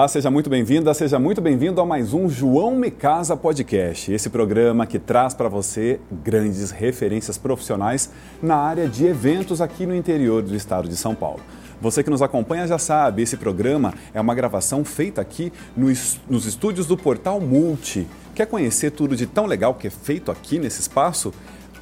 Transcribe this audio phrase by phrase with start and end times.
[0.00, 4.10] Olá, seja muito bem-vinda, seja muito bem-vindo a mais um João Me Casa Podcast.
[4.10, 8.10] Esse programa que traz para você grandes referências profissionais
[8.42, 11.40] na área de eventos aqui no interior do estado de São Paulo.
[11.82, 16.86] Você que nos acompanha já sabe, esse programa é uma gravação feita aqui nos estúdios
[16.86, 18.08] do Portal Multi.
[18.34, 21.30] Quer conhecer tudo de tão legal que é feito aqui nesse espaço?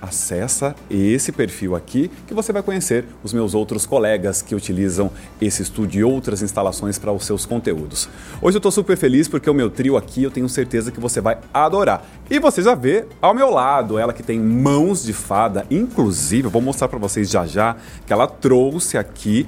[0.00, 5.62] Acessa esse perfil aqui que você vai conhecer os meus outros colegas que utilizam esse
[5.62, 8.08] estúdio e outras instalações para os seus conteúdos.
[8.40, 11.20] Hoje eu estou super feliz porque o meu trio aqui eu tenho certeza que você
[11.20, 12.04] vai adorar.
[12.30, 16.50] E você já vê ao meu lado ela que tem mãos de fada, inclusive eu
[16.50, 19.46] vou mostrar para vocês já já que ela trouxe aqui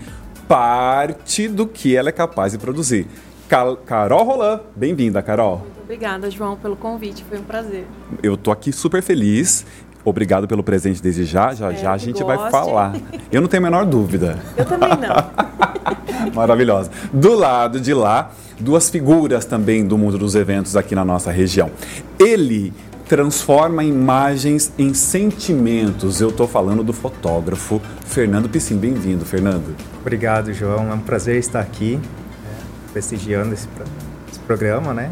[0.48, 3.06] parte do que ela é capaz de produzir.
[3.48, 5.58] Carol Roland, bem-vinda, Carol.
[5.58, 7.84] Muito obrigada, João, pelo convite, foi um prazer.
[8.22, 9.66] Eu tô aqui super feliz
[10.04, 11.54] Obrigado pelo presente desde já.
[11.54, 12.38] Já já a gente goste.
[12.38, 12.96] vai falar.
[13.30, 14.38] Eu não tenho a menor dúvida.
[14.56, 16.32] Eu também não.
[16.34, 16.90] Maravilhosa.
[17.12, 21.70] Do lado de lá, duas figuras também do mundo dos eventos aqui na nossa região.
[22.18, 22.72] Ele
[23.10, 26.20] transforma imagens em sentimentos.
[26.20, 28.76] Eu estou falando do fotógrafo Fernando Piscin.
[28.76, 29.74] Bem-vindo, Fernando.
[30.00, 30.90] Obrigado, João.
[30.90, 32.02] É um prazer estar aqui, né,
[32.92, 33.66] prestigiando esse,
[34.30, 35.10] esse programa, né?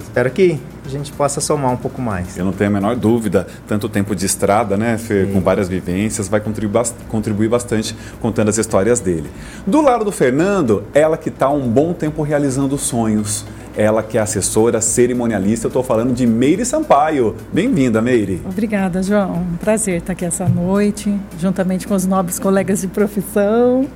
[0.00, 2.36] Espero que a gente possa somar um pouco mais.
[2.36, 6.28] Eu não tenho a menor dúvida, tanto tempo de estrada, né, Fer, com várias vivências,
[6.28, 9.30] vai contribuir, contribuir bastante contando as histórias dele.
[9.66, 13.44] Do lado do Fernando, ela que está um bom tempo realizando sonhos.
[13.76, 17.36] Ela que é assessora cerimonialista, eu estou falando de Meire Sampaio.
[17.52, 18.40] Bem-vinda, Meire.
[18.48, 19.34] Obrigada, João.
[19.52, 23.86] Um prazer estar aqui essa noite, juntamente com os nobres colegas de profissão.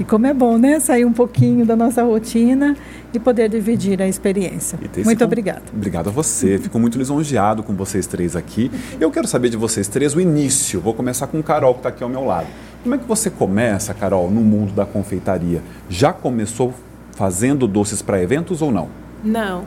[0.00, 0.80] E como é bom, né?
[0.80, 2.76] Sair um pouquinho da nossa rotina
[3.12, 4.78] e poder dividir a experiência.
[5.04, 5.62] Muito obrigada.
[5.72, 6.58] Obrigado a você.
[6.58, 8.70] Fico muito lisonjeado com vocês três aqui.
[9.00, 10.80] Eu quero saber de vocês três o início.
[10.80, 12.46] Vou começar com o Carol, que está aqui ao meu lado.
[12.82, 15.62] Como é que você começa, Carol, no mundo da confeitaria?
[15.88, 16.74] Já começou
[17.12, 18.88] fazendo doces para eventos ou não?
[19.22, 19.64] Não.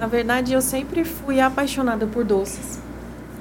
[0.00, 2.80] Na verdade, eu sempre fui apaixonada por doces.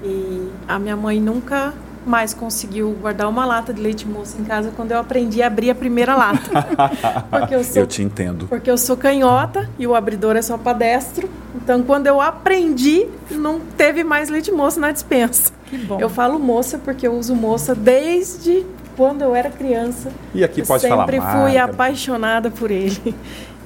[0.04, 1.74] E a minha mãe nunca
[2.06, 5.70] mais conseguiu guardar uma lata de leite moço em casa quando eu aprendi a abrir
[5.70, 6.50] a primeira lata.
[7.30, 8.48] porque eu, sou, eu te entendo.
[8.48, 11.30] Porque eu sou canhota e o abridor é só para destro.
[11.56, 15.52] Então, quando eu aprendi, não teve mais leite moço na dispensa.
[15.66, 16.00] Que bom.
[16.00, 20.12] Eu falo moça porque eu uso moça desde quando eu era criança.
[20.34, 23.16] E aqui eu pode sempre falar Sempre fui apaixonada por ele.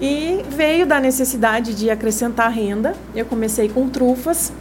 [0.02, 2.96] E veio da necessidade de acrescentar renda.
[3.14, 4.52] Eu comecei com trufas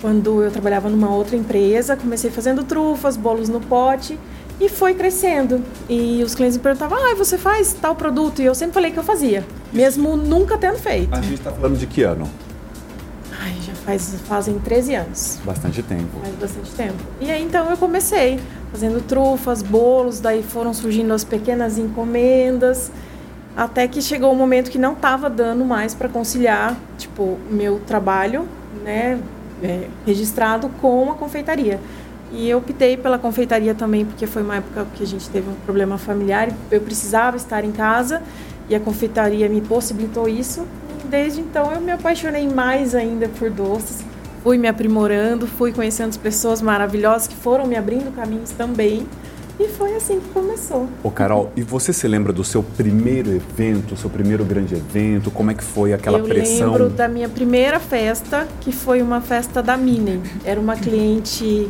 [0.00, 4.18] quando eu trabalhava numa outra empresa, comecei fazendo trufas, bolos no pote
[4.60, 5.62] e foi crescendo.
[5.88, 8.42] E os clientes me perguntavam: ah, você faz tal produto?
[8.42, 11.14] E eu sempre falei que eu fazia, mesmo nunca tendo feito.
[11.14, 12.28] A gente está falando de que ano?
[13.40, 15.38] Ai, já faz, fazem 13 anos.
[15.44, 16.20] Bastante tempo.
[16.20, 16.98] Faz bastante tempo.
[17.20, 18.40] E aí então eu comecei
[18.70, 22.90] fazendo trufas, bolos, daí foram surgindo as pequenas encomendas.
[23.56, 27.80] Até que chegou o um momento que não estava dando mais para conciliar, tipo, meu
[27.80, 28.46] trabalho,
[28.84, 29.18] né,
[29.62, 31.80] é, registrado com a confeitaria.
[32.32, 35.54] E eu optei pela confeitaria também, porque foi uma época que a gente teve um
[35.66, 38.22] problema familiar eu precisava estar em casa
[38.68, 40.64] e a confeitaria me possibilitou isso.
[41.04, 44.04] E desde então eu me apaixonei mais ainda por doces,
[44.44, 49.06] fui me aprimorando, fui conhecendo as pessoas maravilhosas que foram me abrindo caminhos também.
[49.60, 50.88] E foi assim que começou.
[51.04, 55.30] Ô Carol, e você se lembra do seu primeiro evento, seu primeiro grande evento?
[55.30, 56.68] Como é que foi aquela eu pressão?
[56.68, 60.22] Eu lembro da minha primeira festa, que foi uma festa da Minen.
[60.46, 61.68] Era uma cliente,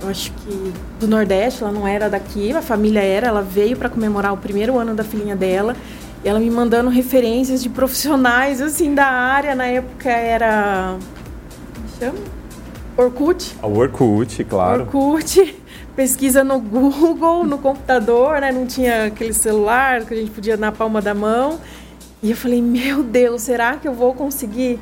[0.00, 3.90] eu acho que do Nordeste, ela não era daqui, a família era, ela veio para
[3.90, 5.76] comemorar o primeiro ano da filhinha dela.
[6.24, 10.96] E ela me mandando referências de profissionais assim da área, na época era
[11.74, 12.18] como chama?
[12.96, 13.54] Orkut.
[13.62, 14.84] A Orkut, claro.
[14.84, 15.65] Orkut
[15.96, 18.52] pesquisa no Google, no computador, né?
[18.52, 21.58] Não tinha aquele celular que a gente podia na palma da mão.
[22.22, 24.78] E eu falei, meu Deus, será que eu vou conseguir?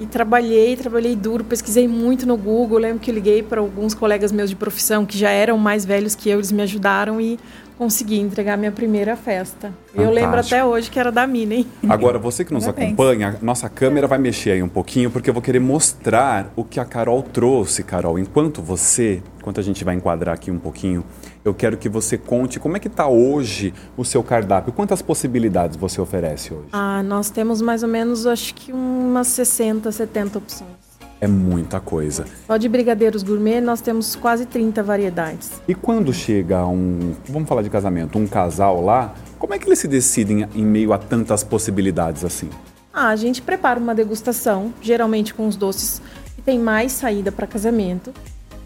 [0.00, 2.78] E trabalhei, trabalhei duro, pesquisei muito no Google.
[2.78, 6.30] lembro que liguei para alguns colegas meus de profissão que já eram mais velhos que
[6.30, 7.38] eu, eles me ajudaram e
[7.76, 9.68] consegui entregar minha primeira festa.
[9.68, 10.02] Fantástico.
[10.02, 11.66] Eu lembro até hoje que era da Mina, hein?
[11.88, 15.42] Agora, você que nos acompanha, nossa câmera vai mexer aí um pouquinho, porque eu vou
[15.42, 18.18] querer mostrar o que a Carol trouxe, Carol.
[18.18, 21.04] Enquanto você, enquanto a gente vai enquadrar aqui um pouquinho,
[21.44, 24.72] eu quero que você conte como é que está hoje o seu cardápio.
[24.72, 26.68] Quantas possibilidades você oferece hoje?
[26.72, 30.88] Ah, nós temos mais ou menos, acho que umas 60, 70 opções.
[31.20, 32.26] É muita coisa.
[32.46, 35.60] Só de brigadeiros gourmet nós temos quase 30 variedades.
[35.66, 39.80] E quando chega um, vamos falar de casamento, um casal lá, como é que eles
[39.80, 42.48] se decidem em meio a tantas possibilidades assim?
[42.92, 46.00] Ah, a gente prepara uma degustação, geralmente com os doces
[46.36, 48.12] que tem mais saída para casamento.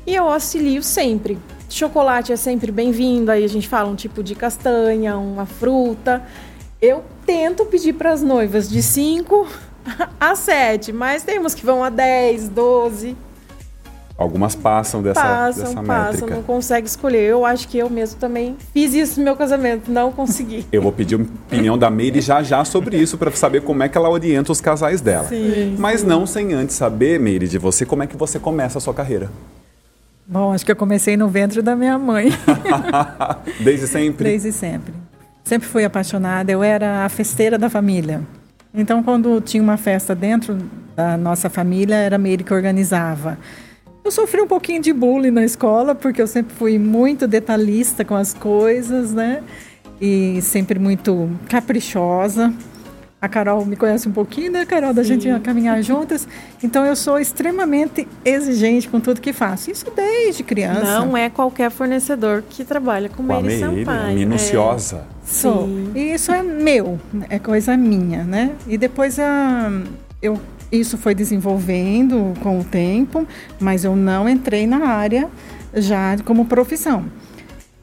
[0.07, 1.39] E eu auxilio sempre.
[1.73, 6.23] Chocolate é sempre bem-vindo, aí a gente fala um tipo de castanha, uma fruta.
[6.81, 9.47] Eu tento pedir para as noivas de 5
[10.21, 13.17] a 7, mas temos que vão a 10, 12.
[14.19, 16.35] Algumas passam dessa, passam, dessa passam, métrica.
[16.35, 17.23] não consegue escolher.
[17.23, 20.67] Eu acho que eu mesmo também fiz isso no meu casamento, não consegui.
[20.71, 23.89] Eu vou pedir a opinião da Meire já já sobre isso para saber como é
[23.89, 25.29] que ela orienta os casais dela.
[25.29, 26.07] Sim, Mas sim.
[26.07, 29.31] não sem antes saber, Meire, de você, como é que você começa a sua carreira.
[30.27, 32.31] Bom, acho que eu comecei no ventre da minha mãe.
[33.61, 34.25] Desde sempre?
[34.25, 34.95] Desde sempre.
[35.45, 36.51] Sempre fui apaixonada.
[36.51, 38.23] Eu era a festeira da família.
[38.75, 40.57] Então, quando tinha uma festa dentro
[40.97, 43.37] da nossa família, era a Meire que organizava.
[44.05, 48.15] Eu sofri um pouquinho de bullying na escola, porque eu sempre fui muito detalhista com
[48.15, 49.43] as coisas, né?
[50.01, 52.53] E sempre muito caprichosa.
[53.23, 54.93] A Carol me conhece um pouquinho, né, Carol?
[54.93, 56.27] Da gente caminhar juntas.
[56.61, 59.71] Então, eu sou extremamente exigente com tudo que faço.
[59.71, 60.99] Isso desde criança.
[60.99, 64.15] Não é qualquer fornecedor que trabalha com, Com Meire Meire, Sampaio.
[64.17, 64.97] minuciosa.
[64.97, 65.01] É.
[65.25, 65.67] Sou.
[65.69, 65.93] Sim.
[65.95, 66.99] E isso é meu,
[67.29, 68.51] é coisa minha, né?
[68.67, 69.71] E depois a,
[70.21, 70.41] eu,
[70.73, 73.25] isso foi desenvolvendo com o tempo,
[73.61, 75.29] mas eu não entrei na área
[75.73, 77.05] já como profissão.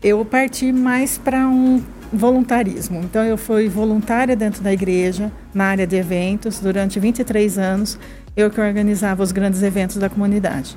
[0.04, 3.02] Eu parti mais para um voluntarismo.
[3.04, 8.00] Então eu fui voluntária dentro da igreja, na área de eventos, durante 23 anos,
[8.36, 10.76] eu que organizava os grandes eventos da comunidade.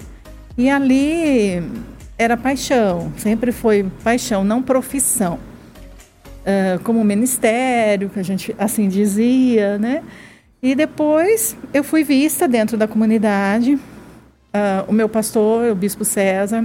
[0.57, 1.63] E ali
[2.19, 5.39] era paixão, sempre foi paixão, não profissão.
[6.45, 10.03] Ah, como ministério, que a gente assim dizia, né?
[10.63, 13.79] E depois eu fui vista dentro da comunidade.
[14.53, 16.65] Ah, o meu pastor, o bispo César,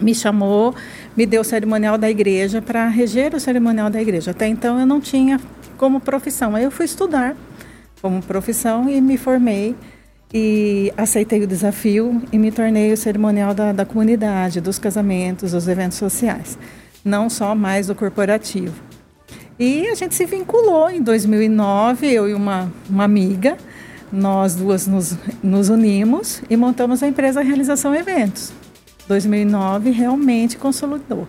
[0.00, 0.74] me chamou,
[1.16, 4.30] me deu o cerimonial da igreja para reger o cerimonial da igreja.
[4.30, 5.40] Até então eu não tinha
[5.76, 6.54] como profissão.
[6.54, 7.36] Aí eu fui estudar
[8.00, 9.74] como profissão e me formei
[10.32, 15.66] e aceitei o desafio e me tornei o cerimonial da, da comunidade, dos casamentos, dos
[15.66, 16.56] eventos sociais,
[17.04, 18.74] não só mais do corporativo.
[19.58, 23.58] E a gente se vinculou em 2009, eu e uma, uma amiga,
[24.10, 28.52] nós duas nos, nos unimos e montamos a empresa Realização Eventos.
[29.10, 31.26] 2009 realmente consolidou,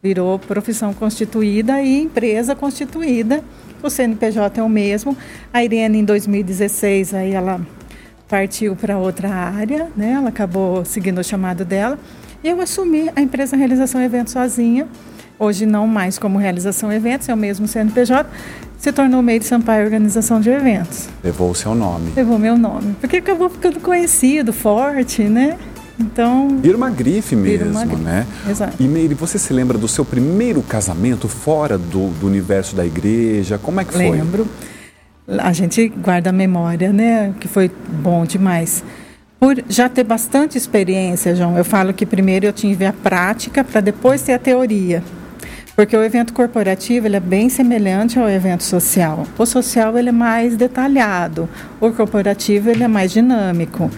[0.00, 3.42] virou profissão constituída e empresa constituída.
[3.82, 5.16] O CNPJ é o mesmo.
[5.52, 7.60] A Irene em 2016 aí ela
[8.28, 10.12] partiu para outra área, né?
[10.12, 11.98] Ela acabou seguindo o chamado dela.
[12.42, 14.86] E eu assumi a empresa Realização Eventos sozinha.
[15.36, 18.30] Hoje não mais como Realização Eventos, é o mesmo CNPJ.
[18.78, 21.08] Se tornou meio de Sampaio Organização de Eventos.
[21.22, 22.12] Levou o seu nome.
[22.14, 22.94] Levou meu nome.
[23.00, 25.58] Porque acabou ficando conhecido, forte, né?
[25.98, 26.58] Então.
[26.60, 28.02] Vira uma grife mesmo, uma grife.
[28.02, 28.26] né?
[28.48, 28.76] Exato.
[28.80, 33.58] E Meire, você se lembra do seu primeiro casamento fora do, do universo da igreja?
[33.58, 34.10] Como é que foi?
[34.10, 34.46] Lembro.
[35.38, 37.32] A gente guarda a memória, né?
[37.40, 37.70] Que foi
[38.02, 38.82] bom demais.
[39.40, 43.80] Por já ter bastante experiência, João, eu falo que primeiro eu tive a prática para
[43.80, 45.02] depois ter a teoria.
[45.76, 49.26] Porque o evento corporativo ele é bem semelhante ao evento social.
[49.36, 51.48] O social ele é mais detalhado,
[51.80, 53.90] o corporativo ele é mais dinâmico.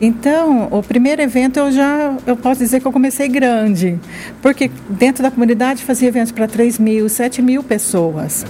[0.00, 3.98] Então, o primeiro evento eu já eu posso dizer que eu comecei grande,
[4.42, 8.44] porque dentro da comunidade fazia eventos para 3 mil, 7 mil pessoas.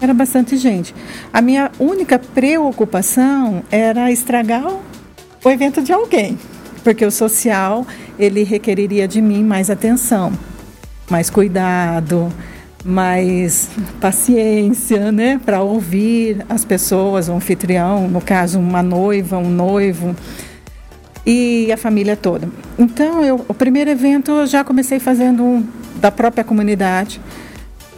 [0.00, 0.94] Era bastante gente.
[1.32, 4.64] A minha única preocupação era estragar
[5.44, 6.38] o, evento de alguém,
[6.84, 7.84] porque o social
[8.16, 10.32] ele requeriria de mim mais atenção,
[11.10, 12.32] mais cuidado,
[12.84, 13.68] mais
[14.00, 20.14] paciência, né, para ouvir as pessoas, o anfitrião, no caso uma noiva, um noivo
[21.30, 22.48] e a família toda.
[22.78, 25.66] Então, eu, o primeiro evento eu já comecei fazendo um
[26.00, 27.20] da própria comunidade.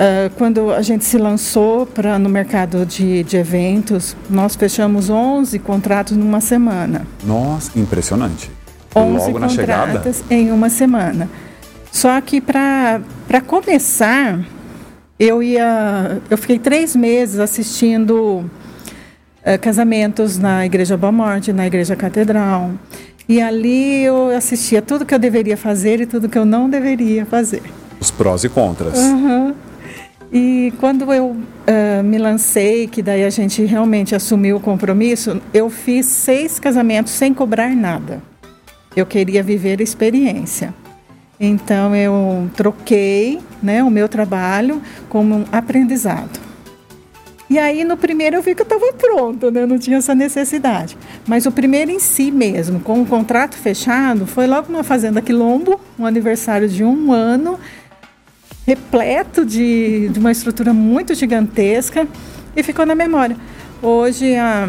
[0.01, 5.59] Ah, quando a gente se lançou pra, no mercado de, de eventos, nós fechamos 11
[5.59, 7.07] contratos numa semana.
[7.23, 8.51] Nossa, impressionante.
[8.97, 9.93] 11 Logo na chegada?
[9.93, 11.29] contratos em uma semana.
[11.93, 13.01] Só que para
[13.47, 14.41] começar,
[15.19, 16.19] eu ia.
[16.31, 18.51] Eu fiquei três meses assistindo
[19.45, 22.71] eh, casamentos na Igreja Boa Morte, na Igreja Catedral.
[23.31, 27.25] E ali eu assistia tudo que eu deveria fazer e tudo que eu não deveria
[27.25, 27.63] fazer.
[28.01, 28.99] Os prós e contras.
[28.99, 29.55] Aham.
[30.33, 35.71] E quando eu ah, me lancei, que daí a gente realmente assumiu o compromisso, eu
[35.71, 38.21] fiz seis casamentos sem cobrar nada.
[38.97, 40.75] Eu queria viver a experiência.
[41.39, 46.50] Então eu troquei né, o meu trabalho como um aprendizado.
[47.51, 49.67] E aí no primeiro eu vi que eu estava pronta, né?
[49.67, 50.97] não tinha essa necessidade.
[51.27, 55.81] Mas o primeiro em si mesmo, com o contrato fechado, foi logo numa fazenda Quilombo,
[55.99, 57.59] um aniversário de um ano,
[58.65, 62.07] repleto de, de uma estrutura muito gigantesca
[62.55, 63.37] e ficou na memória.
[63.83, 64.69] Hoje a,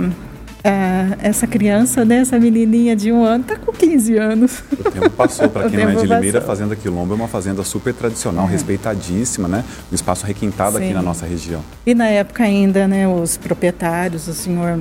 [0.64, 4.64] ah, essa criança, né, essa menininha de um ano, está com 15 anos.
[4.72, 5.50] O tempo passou.
[5.50, 8.52] Para quem não é de Limeira, a Fazenda Quilombo é uma fazenda super tradicional, é.
[8.52, 9.64] respeitadíssima, né?
[9.92, 10.86] Um espaço requintado Sim.
[10.86, 11.62] aqui na nossa região.
[11.86, 14.80] E na época ainda, né, os proprietários, o senhor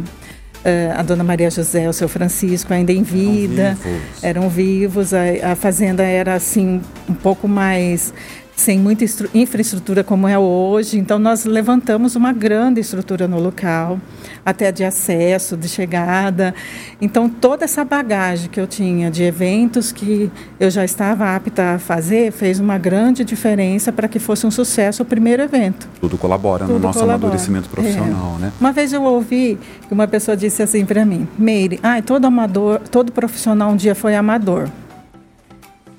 [0.60, 4.22] Uh, a dona Maria José, o seu Francisco, ainda em vida, eram vivos.
[4.22, 5.14] Eram vivos.
[5.14, 8.12] A, a, fazenda era assim um pouco mais
[8.60, 10.98] sem muita infraestrutura como é hoje.
[10.98, 13.98] Então, nós levantamos uma grande estrutura no local,
[14.44, 16.54] até de acesso, de chegada.
[17.00, 21.78] Então, toda essa bagagem que eu tinha de eventos que eu já estava apta a
[21.78, 25.88] fazer fez uma grande diferença para que fosse um sucesso o primeiro evento.
[25.98, 27.28] Tudo colabora Tudo no nosso colabora.
[27.28, 28.42] amadurecimento profissional, é.
[28.42, 28.52] né?
[28.60, 32.80] Uma vez eu ouvi que uma pessoa disse assim para mim: Meire, ah, todo amador,
[32.90, 34.68] todo profissional um dia foi amador.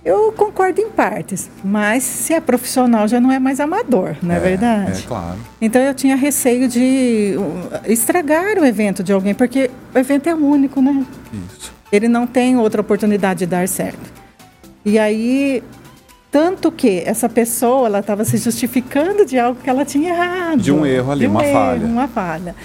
[0.03, 4.38] Eu concordo em partes, mas se é profissional já não é mais amador, não é,
[4.38, 5.03] é verdade?
[5.03, 5.38] É, claro.
[5.62, 10.34] Então eu tinha receio de uh, estragar o evento de alguém, porque o evento é
[10.34, 11.05] único, né?
[11.31, 11.72] Isso.
[11.91, 14.12] Ele não tem outra oportunidade de dar certo.
[14.84, 15.62] E aí,
[16.31, 20.62] tanto que essa pessoa, ela estava se justificando de algo que ela tinha errado.
[20.62, 21.86] De um erro ali, um uma erro, falha.
[21.86, 22.55] Uma falha.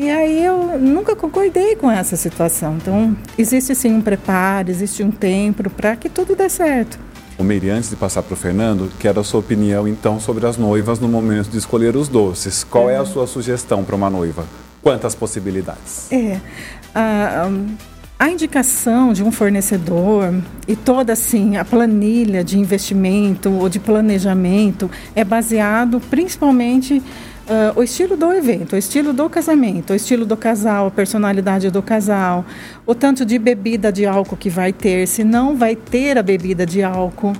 [0.00, 2.78] E aí eu nunca concordei com essa situação.
[2.80, 6.98] Então, existe sim um preparo, existe um tempo para que tudo dê certo.
[7.38, 10.56] O Meire, antes de passar para o Fernando, quero a sua opinião então sobre as
[10.56, 12.64] noivas no momento de escolher os doces.
[12.64, 14.46] Qual é, é a sua sugestão para uma noiva?
[14.80, 16.10] Quantas possibilidades?
[16.10, 16.40] É.
[16.94, 17.50] A,
[18.18, 20.34] a indicação de um fornecedor
[20.66, 27.02] e toda assim a planilha de investimento ou de planejamento é baseado principalmente
[27.50, 31.68] Uh, o estilo do evento, o estilo do casamento, o estilo do casal, a personalidade
[31.68, 32.44] do casal,
[32.86, 36.64] o tanto de bebida de álcool que vai ter, se não vai ter a bebida
[36.64, 37.32] de álcool,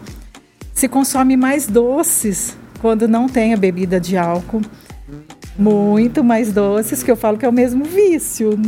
[0.75, 4.63] se consome mais doces quando não tem a bebida de álcool,
[5.57, 8.61] muito mais doces, que eu falo que é o mesmo vício.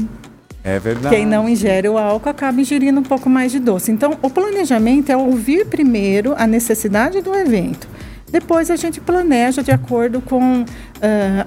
[0.62, 1.12] É verdade.
[1.12, 3.90] Quem não ingere o álcool acaba ingerindo um pouco mais de doce.
[3.90, 7.88] Então, o planejamento é ouvir primeiro a necessidade do evento
[8.32, 10.64] depois a gente planeja de acordo com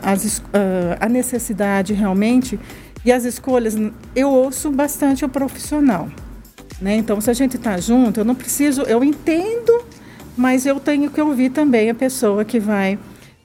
[0.02, 0.44] as, uh,
[1.00, 2.60] a necessidade realmente
[3.04, 3.76] e as escolhas.
[4.16, 6.10] Eu ouço bastante o profissional.
[6.82, 6.96] Né?
[6.96, 9.86] Então, se a gente está junto, eu não preciso, eu entendo,
[10.36, 13.00] mas eu tenho que ouvir também a pessoa que vai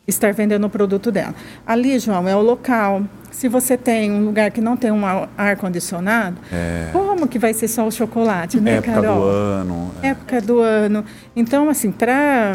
[0.06, 1.34] estar vendendo o produto dela.
[1.64, 3.02] Ali, João, é o local.
[3.30, 6.88] Se você tem um lugar que não tem um ar condicionado, é.
[6.92, 9.20] como que vai ser só o chocolate, né, Época Carol?
[9.20, 9.90] do ano.
[10.02, 10.08] É.
[10.08, 11.04] Época do ano.
[11.36, 12.54] Então, assim, para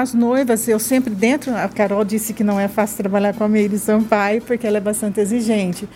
[0.00, 3.48] as noivas, eu sempre dentro, a Carol disse que não é fácil trabalhar com a
[3.48, 5.88] Meire Sampaio, porque ela é bastante exigente.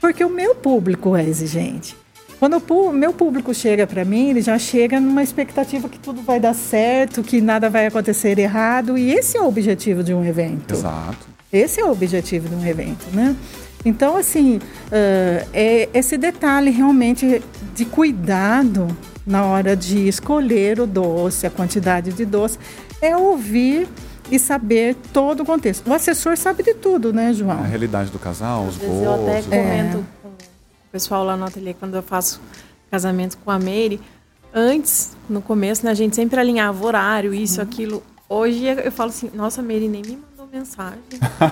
[0.00, 1.96] Porque o meu público é exigente.
[2.38, 6.38] Quando o meu público chega para mim, ele já chega numa expectativa que tudo vai
[6.38, 10.74] dar certo, que nada vai acontecer errado, e esse é o objetivo de um evento.
[10.74, 11.26] Exato.
[11.50, 13.34] Esse é o objetivo de um evento, né?
[13.86, 17.40] Então, assim, uh, é esse detalhe realmente
[17.74, 18.88] de cuidado
[19.26, 22.58] na hora de escolher o doce, a quantidade de doce,
[23.00, 23.88] é ouvir
[24.30, 25.88] e saber todo o contexto.
[25.88, 27.58] O assessor sabe de tudo, né, João?
[27.58, 29.02] A realidade do casal, os gostos.
[29.02, 30.02] Eu até comento é.
[30.22, 32.40] com o pessoal lá no ateliê quando eu faço
[32.90, 34.00] casamento com a Meire.
[34.52, 37.66] Antes, no começo, né, a gente sempre alinhava horário, isso, uhum.
[37.66, 38.02] aquilo.
[38.28, 40.98] Hoje eu falo assim, nossa, Meire nem me mandou mensagem.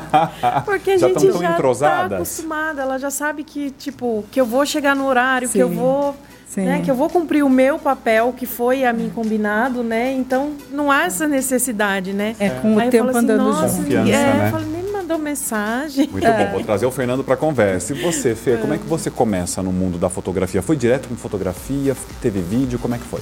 [0.64, 4.96] Porque a gente já está acostumada, ela já sabe que, tipo, que eu vou chegar
[4.96, 5.52] no horário, Sim.
[5.52, 6.16] que eu vou
[6.62, 6.82] né?
[6.82, 10.12] Que eu vou cumprir o meu papel, que foi a mim combinado, né?
[10.12, 12.36] Então não há essa necessidade, né?
[12.38, 13.92] É, com Aí o tempo assim, andando junto.
[13.92, 14.46] É, né?
[14.46, 16.08] eu falei, nem me mandou mensagem.
[16.08, 16.44] Muito é.
[16.44, 17.92] bom, vou trazer o Fernando para a conversa.
[17.92, 18.56] E você, Fê, é.
[18.56, 20.62] como é que você começa no mundo da fotografia?
[20.62, 21.96] Foi direto com fotografia?
[22.20, 22.78] Teve vídeo?
[22.78, 23.20] Como é que foi?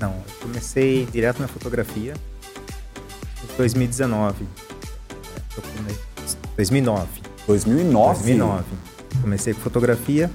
[0.00, 2.14] Não, eu comecei direto na fotografia
[3.42, 4.46] em 2019.
[6.56, 7.08] 2009.
[7.46, 8.14] 2009?
[8.18, 8.64] 2009.
[9.20, 10.30] Comecei com fotografia.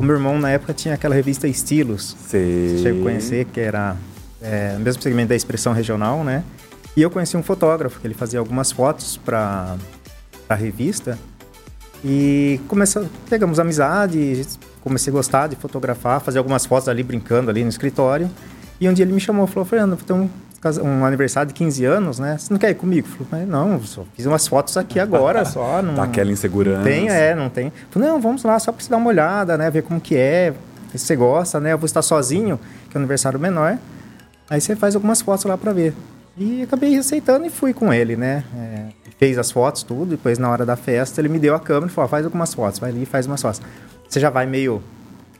[0.00, 2.16] O meu irmão, na época, tinha aquela revista Estilos.
[2.26, 2.70] Sei.
[2.70, 3.94] Você chegou a conhecer, que era
[4.40, 6.42] é, o mesmo segmento da expressão regional, né?
[6.96, 9.76] E eu conheci um fotógrafo, que ele fazia algumas fotos para
[10.48, 11.18] a revista.
[12.02, 14.42] E começou, pegamos amizade,
[14.80, 18.30] comecei a gostar de fotografar, fazer algumas fotos ali, brincando ali no escritório.
[18.80, 20.30] E um dia ele me chamou, falou, Fernando, tem um
[20.82, 22.36] um aniversário de 15 anos, né?
[22.38, 23.08] Você não quer ir comigo?
[23.18, 25.80] Eu falei, não, só fiz umas fotos aqui agora, só.
[25.82, 26.82] Não, tá aquela insegurança.
[26.84, 27.72] Tem, é, não tem.
[27.90, 29.70] Falei, não, vamos lá só para você dar uma olhada, né?
[29.70, 30.52] Ver como que é,
[30.92, 31.72] se você gosta, né?
[31.72, 33.78] Eu vou estar sozinho, que é um aniversário menor.
[34.50, 35.94] Aí você faz algumas fotos lá para ver.
[36.36, 38.44] E acabei aceitando e fui com ele, né?
[38.56, 38.86] É,
[39.18, 40.10] fez as fotos, tudo.
[40.10, 42.78] Depois, na hora da festa, ele me deu a câmera e falou, faz algumas fotos.
[42.78, 43.62] Vai ali e faz umas fotos.
[44.08, 44.82] Você já vai meio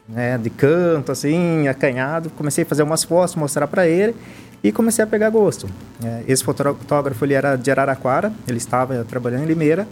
[0.07, 2.29] né, de canto, assim, acanhado.
[2.31, 4.15] Comecei a fazer umas fotos, mostrar para ele.
[4.63, 5.67] E comecei a pegar gosto.
[6.03, 9.87] É, esse fotógrafo ele era de Araraquara, ele estava trabalhando em Limeira.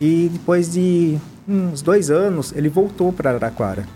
[0.00, 3.86] E depois de uns dois anos, ele voltou para Araraquara.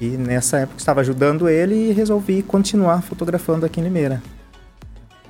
[0.00, 4.22] E nessa época estava ajudando ele e resolvi continuar fotografando aqui em Limeira.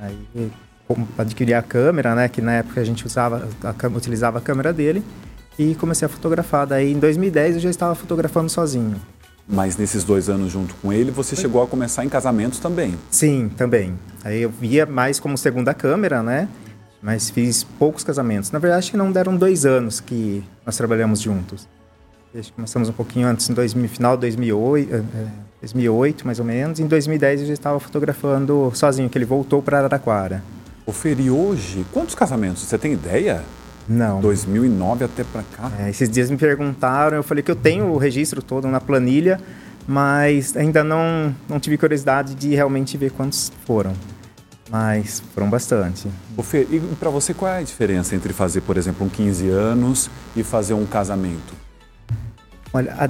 [0.00, 0.50] Aí
[1.16, 2.28] adquiri a câmera, né?
[2.28, 5.02] Que na época a gente usava, a, utilizava a câmera dele
[5.58, 6.66] e comecei a fotografar.
[6.66, 8.96] Daí em 2010 eu já estava fotografando sozinho.
[9.48, 12.94] Mas nesses dois anos junto com ele, você chegou a começar em casamentos também?
[13.10, 13.98] Sim, também.
[14.22, 16.48] Aí eu via mais como segunda câmera, né?
[17.00, 18.50] Mas fiz poucos casamentos.
[18.50, 21.66] Na verdade, acho que não deram dois anos que nós trabalhamos juntos.
[22.34, 25.04] Acho que começamos um pouquinho antes, em 2000, final de 2008,
[25.60, 26.78] 2008, mais ou menos.
[26.78, 30.42] Em 2010 eu já estava fotografando sozinho, que ele voltou para Araraquara.
[30.84, 32.62] O Feri, hoje, quantos casamentos?
[32.62, 33.42] Você tem ideia?
[33.88, 34.20] Não.
[34.20, 35.72] 2009 até para cá?
[35.78, 39.40] É, esses dias me perguntaram, eu falei que eu tenho o registro todo na planilha,
[39.86, 43.92] mas ainda não, não tive curiosidade de realmente ver quantos foram.
[44.70, 46.08] Mas foram bastante.
[46.36, 49.48] O Fer, e para você qual é a diferença entre fazer, por exemplo, um 15
[49.48, 51.54] anos e fazer um casamento?
[52.72, 53.08] Olha, a,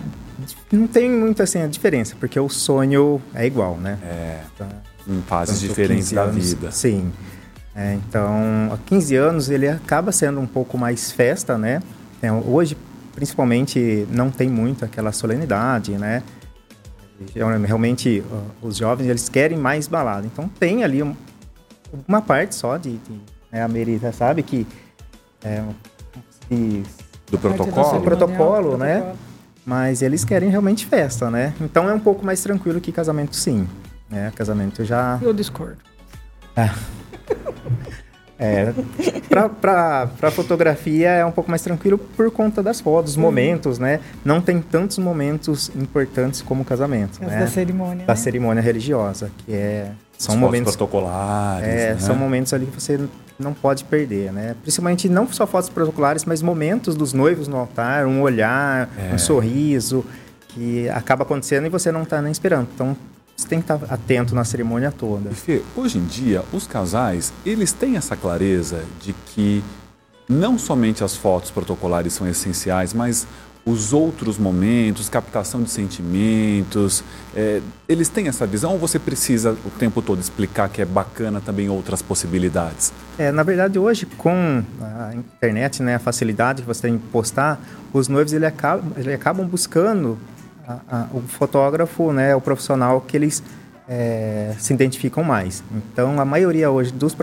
[0.71, 3.99] não tem muito assim a diferença, porque o sonho é igual, né?
[4.03, 4.41] É.
[4.57, 4.69] Tá,
[5.09, 6.71] em fases diferentes da vida.
[6.71, 7.11] Sim.
[7.79, 11.81] É, então, há 15 anos ele acaba sendo um pouco mais festa, né?
[12.21, 12.77] É, hoje,
[13.15, 16.25] principalmente, não tem muito aquela solenidade, né?
[17.65, 18.25] Realmente,
[18.61, 20.27] os jovens, eles querem mais balada.
[20.27, 21.15] Então, tem ali um,
[22.07, 22.97] uma parte só de...
[22.97, 23.13] de
[23.53, 23.63] né?
[23.63, 24.67] A Merita sabe que...
[25.45, 25.63] É,
[27.31, 27.99] do protocolo?
[27.99, 29.15] Do protocolo, né?
[29.65, 31.55] Mas eles querem realmente festa, né?
[31.61, 33.69] Então, é um pouco mais tranquilo que casamento, sim.
[34.11, 34.33] Né?
[34.35, 35.17] Casamento já...
[35.23, 35.79] Eu discordo.
[36.57, 36.75] Ah.
[38.39, 38.73] É,
[39.61, 43.23] para fotografia é um pouco mais tranquilo por conta das fotos, uhum.
[43.23, 44.01] momentos, né?
[44.25, 47.41] Não tem tantos momentos importantes como o casamento, As né?
[47.41, 48.07] Da cerimônia.
[48.07, 48.17] Da né?
[48.17, 51.69] cerimônia religiosa, que é são Os momentos protocolares.
[51.69, 52.01] É, né?
[52.01, 52.99] são momentos ali que você
[53.39, 54.57] não pode perder, né?
[54.63, 59.15] Principalmente não só fotos protocolares, mas momentos dos noivos no altar, um olhar, é.
[59.15, 60.05] um sorriso
[60.49, 62.67] que acaba acontecendo e você não está nem esperando.
[62.75, 62.97] Então
[63.39, 65.31] você tem que estar atento na cerimônia toda.
[65.31, 69.63] Fê, hoje em dia, os casais, eles têm essa clareza de que
[70.29, 73.29] não somente as fotos protocolares são essenciais, mas
[73.65, 79.71] os outros momentos, captação de sentimentos, é, eles têm essa visão ou você precisa o
[79.71, 82.93] tempo todo explicar que é bacana também outras possibilidades?
[83.19, 87.61] É, na verdade, hoje, com a internet, né, a facilidade que você tem de postar,
[87.93, 90.19] os noivos ele acabam, ele acabam buscando
[90.69, 93.43] a, a, o fotógrafo, né, o profissional que eles
[93.89, 95.65] é, se identificam mais.
[95.73, 97.17] Então, a maioria hoje dos,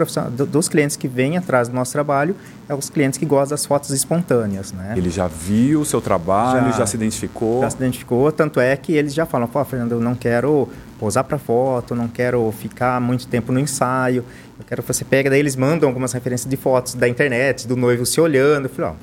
[0.50, 2.36] dos clientes que vêm atrás do nosso trabalho
[2.68, 4.96] é os clientes que gostam das fotos espontâneas, né?
[4.98, 7.62] Ele já viu o seu trabalho, já, já se identificou?
[7.62, 10.68] Já se identificou, tanto é que eles já falam, pô, Fernando, eu não quero
[11.00, 14.26] posar para foto, não quero ficar muito tempo no ensaio,
[14.58, 17.76] eu quero que você pegue, daí eles mandam algumas referências de fotos da internet, do
[17.76, 18.96] noivo se olhando, eu falei, ó,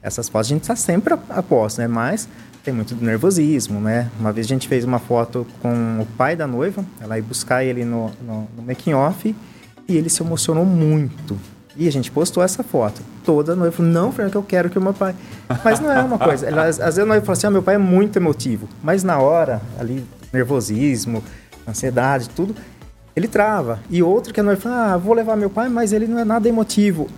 [0.00, 1.88] essas fotos a gente está sempre a, a posto, né?
[1.88, 2.28] Mas
[2.68, 4.10] tem muito nervosismo, né?
[4.20, 7.64] Uma vez a gente fez uma foto com o pai da noiva, ela ia buscar
[7.64, 9.34] ele no, no, no making off
[9.88, 11.38] e ele se emocionou muito.
[11.74, 13.00] E a gente postou essa foto.
[13.24, 15.14] Toda noiva falou, não, Fernando, que eu quero que o meu pai...
[15.64, 16.46] Mas não é uma coisa.
[16.46, 18.68] Ela, às vezes a noiva fala assim, ah, meu pai é muito emotivo.
[18.82, 21.24] Mas na hora, ali, nervosismo,
[21.66, 22.54] ansiedade, tudo,
[23.16, 23.80] ele trava.
[23.88, 26.24] E outro que a noiva fala, ah, vou levar meu pai, mas ele não é
[26.24, 27.08] nada emotivo.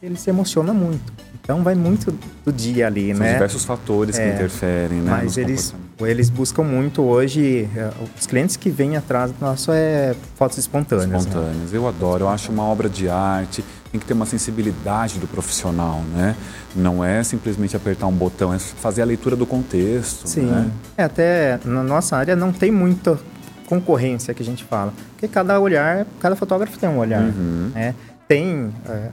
[0.00, 1.12] Ele se emociona muito.
[1.50, 3.32] Então vai muito do dia ali, São né?
[3.32, 5.10] diversos fatores é, que interferem, né?
[5.10, 10.14] Mas eles, eles buscam muito hoje, é, os clientes que vêm atrás do nosso é
[10.36, 11.08] fotos espontâneas.
[11.08, 11.18] Né?
[11.18, 11.76] Espontâneas, né?
[11.76, 16.00] eu adoro, eu acho uma obra de arte, tem que ter uma sensibilidade do profissional,
[16.14, 16.36] né?
[16.76, 20.28] Não é simplesmente apertar um botão, é fazer a leitura do contexto.
[20.28, 20.70] Sim, né?
[20.96, 23.18] é, até na nossa área não tem muita
[23.66, 27.72] concorrência que a gente fala, porque cada olhar, cada fotógrafo tem um olhar, uhum.
[27.74, 27.92] né?
[28.28, 29.08] Tem é,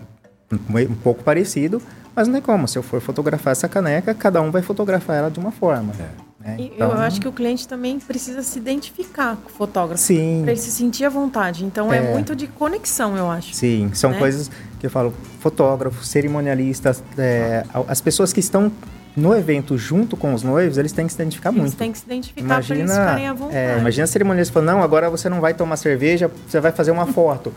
[0.52, 1.82] um pouco parecido,
[2.18, 2.68] mas não é como.
[2.68, 5.94] Se eu for fotografar essa caneca, cada um vai fotografar ela de uma forma.
[6.00, 6.48] É.
[6.48, 6.56] Né?
[6.58, 10.02] Então, eu acho que o cliente também precisa se identificar com o fotógrafo.
[10.02, 10.42] Sim.
[10.42, 11.64] Para ele se sentir à vontade.
[11.64, 13.54] Então é, é muito de conexão, eu acho.
[13.54, 14.18] Sim, são né?
[14.18, 14.50] coisas
[14.80, 18.72] que eu falo, fotógrafos, cerimonialistas, é, as pessoas que estão
[19.18, 21.72] no evento junto com os noivos, eles têm que se identificar eles muito.
[21.72, 23.58] Eles têm que se identificar para eles ficarem à vontade.
[23.58, 26.92] É, imagina a cerimonialista falando, não, agora você não vai tomar cerveja, você vai fazer
[26.92, 27.52] uma foto.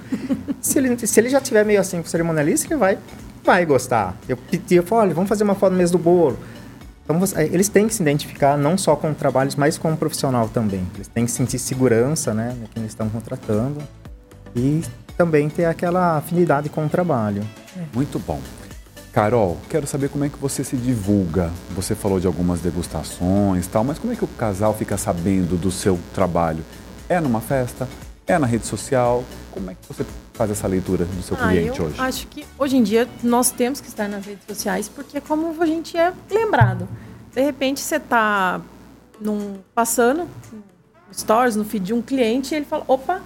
[0.60, 2.98] se, ele, se ele já tiver meio assim com o cerimonialista, ele vai
[3.44, 4.16] vai gostar.
[4.28, 6.38] Eu pedi, eu falei, olha, vamos fazer uma foto no mês do bolo.
[7.04, 10.48] Então, você, eles têm que se identificar não só com trabalhos, mas com o profissional
[10.48, 10.86] também.
[10.94, 13.80] Eles têm que sentir segurança, né, no que eles estão contratando
[14.54, 14.82] e
[15.16, 17.42] também ter aquela afinidade com o trabalho.
[17.76, 17.82] É.
[17.92, 18.40] Muito bom.
[19.12, 21.50] Carol, quero saber como é que você se divulga.
[21.74, 25.70] Você falou de algumas degustações, tal, mas como é que o casal fica sabendo do
[25.70, 26.64] seu trabalho?
[27.08, 27.88] É numa festa?
[28.24, 29.24] É na rede social?
[29.50, 32.00] Como é que você faz essa leitura do seu Ah, cliente eu hoje?
[32.00, 35.60] acho que hoje em dia nós temos que estar nas redes sociais porque é como
[35.60, 36.88] a gente é lembrado.
[37.34, 38.60] De repente você está
[39.20, 43.20] num, passando no stories, no feed de um cliente e ele fala, opa,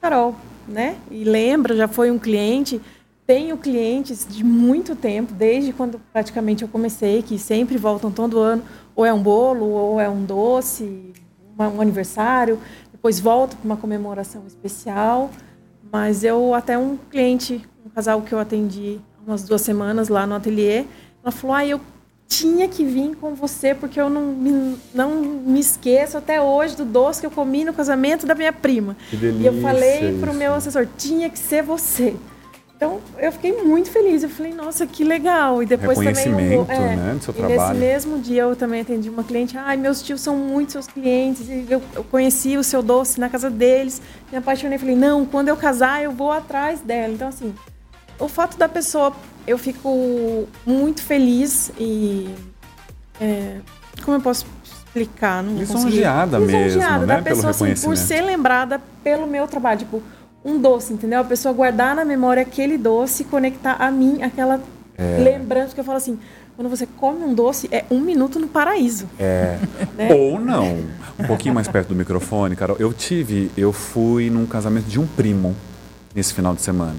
[0.00, 0.36] Carol,
[0.68, 0.96] né?
[1.10, 2.80] E lembra, já foi um cliente.
[3.28, 8.62] Tenho clientes de muito tempo, desde quando praticamente eu comecei, que sempre voltam todo ano,
[8.96, 11.12] ou é um bolo, ou é um doce,
[11.58, 12.58] um aniversário,
[12.90, 15.30] depois volta para uma comemoração especial.
[15.92, 20.26] Mas eu, até um cliente, um casal que eu atendi há umas duas semanas lá
[20.26, 20.86] no ateliê,
[21.22, 21.82] ela falou: ah, eu
[22.26, 26.86] tinha que vir com você porque eu não me, não me esqueço até hoje do
[26.86, 28.96] doce que eu comi no casamento da minha prima.
[29.10, 32.16] Que e eu delícia falei para o meu assessor: tinha que ser você.
[32.78, 34.22] Então eu fiquei muito feliz.
[34.22, 35.60] Eu falei: nossa, que legal.
[35.60, 36.14] E depois também.
[36.14, 37.78] Reconhecimento, o- é, né, do seu e trabalho.
[37.78, 39.58] Nesse mesmo dia eu também atendi uma cliente.
[39.58, 41.48] Ai, meus tios são muito seus clientes.
[41.48, 44.00] e Eu, eu conheci o seu doce na casa deles.
[44.30, 44.78] Me apaixonei.
[44.78, 47.12] Falei, não, quando eu casar, eu vou atrás dela.
[47.12, 47.52] Então, assim,
[48.16, 49.12] o fato da pessoa,
[49.44, 52.28] eu fico muito feliz e.
[53.20, 53.56] é,
[54.04, 55.42] como eu posso explicar?
[55.42, 55.54] Não.
[55.58, 57.16] Lisonjeada mesmo, Lisonjeada né?
[57.16, 59.80] da Pelo pessoa, assim, por ser lembrada pelo meu trabalho.
[59.80, 60.00] Tipo,
[60.44, 61.20] um doce, entendeu?
[61.20, 64.60] A pessoa guardar na memória aquele doce e conectar a mim aquela
[64.96, 65.18] É.
[65.18, 65.74] lembrança.
[65.74, 66.18] Que eu falo assim,
[66.56, 69.06] quando você come um doce, é um minuto no paraíso.
[69.18, 69.58] É.
[69.96, 70.12] Né?
[70.14, 70.78] Ou não.
[71.18, 72.76] Um pouquinho mais perto do microfone, Carol.
[72.78, 75.54] Eu tive, eu fui num casamento de um primo
[76.14, 76.96] nesse final de semana.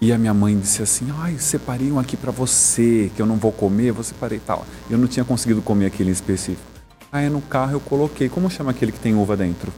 [0.00, 3.36] E a minha mãe disse assim: Ai, separei um aqui pra você, que eu não
[3.36, 4.64] vou comer, vou separei e tal.
[4.88, 6.62] Eu não tinha conseguido comer aquele em específico.
[7.10, 8.28] Aí no carro eu coloquei.
[8.28, 9.72] Como chama aquele que tem uva dentro?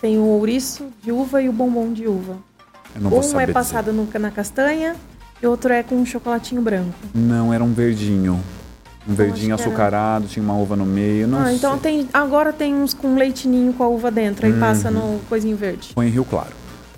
[0.00, 2.36] Tem o ouriço de uva e o bombom de uva.
[3.00, 4.94] Um é passado no- na castanha
[5.42, 6.94] e outro é com um chocolatinho branco.
[7.14, 8.40] Não, era um verdinho.
[9.08, 11.28] Um verdinho acho que era- açucarado, tinha uma uva no meio.
[11.28, 11.80] Não ah, então sei.
[11.80, 12.08] tem.
[12.12, 14.46] Agora tem uns com leitinho com a uva dentro.
[14.46, 15.14] Aí passa Uhum.
[15.14, 15.92] no coisinho verde.
[15.94, 16.50] Foi em Rio Claro.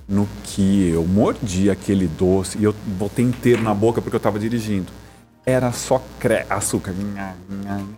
[0.08, 4.38] No que eu mordi aquele doce e eu botei inteiro na boca porque eu estava
[4.38, 4.86] dirigindo.
[5.48, 6.44] Era só cre...
[6.50, 6.94] açúcar.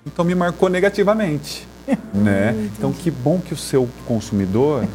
[0.06, 1.66] Então me marcou negativamente.
[2.14, 2.54] né?
[2.78, 4.86] Então que bom que o seu consumidor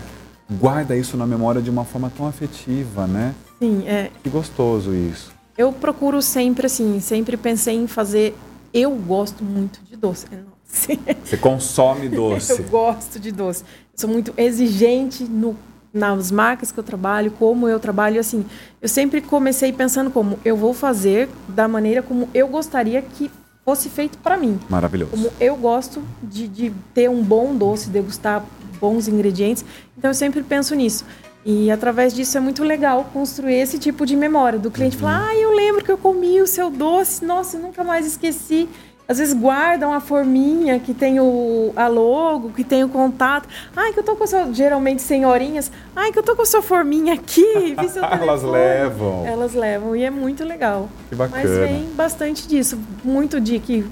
[0.50, 3.36] guarda isso na memória de uma forma tão afetiva, né?
[3.60, 4.10] Sim, é.
[4.24, 5.34] Que gostoso isso.
[5.58, 8.34] Eu procuro sempre, assim, sempre pensei em fazer.
[8.74, 10.26] Eu gosto muito de doce.
[10.32, 11.26] É, Nossa.
[11.26, 12.54] Você consome doce.
[12.54, 13.64] Eu gosto de doce.
[13.64, 15.58] Eu sou muito exigente no,
[15.96, 18.20] nas marcas que eu trabalho, como eu trabalho.
[18.20, 18.46] Assim,
[18.82, 23.32] eu sempre comecei pensando como eu vou fazer da maneira como eu gostaria que
[23.64, 24.60] fosse feito para mim.
[24.70, 25.12] Maravilhoso.
[25.12, 28.44] Como eu gosto de, de ter um bom doce, degustar
[28.80, 29.64] bons ingredientes.
[29.98, 31.06] Então eu sempre penso nisso.
[31.46, 35.36] E através disso é muito legal construir esse tipo de memória do cliente falar: "Ah,
[35.36, 38.68] eu lembro que eu comi o seu doce, nossa, eu nunca mais esqueci".
[39.08, 43.48] Às vezes guardam a forminha que tem o a logo, que tem o contato.
[43.76, 45.72] Ai, que eu tô com a sua, geralmente senhorinhas.
[45.96, 47.46] Ai, que eu tô com a sua forminha aqui.
[47.78, 49.26] Elas telefone." levam.
[49.28, 50.90] Elas levam e é muito legal.
[51.10, 51.44] Que bacana.
[51.44, 52.80] Mas vem bastante disso.
[53.04, 53.86] Muito de que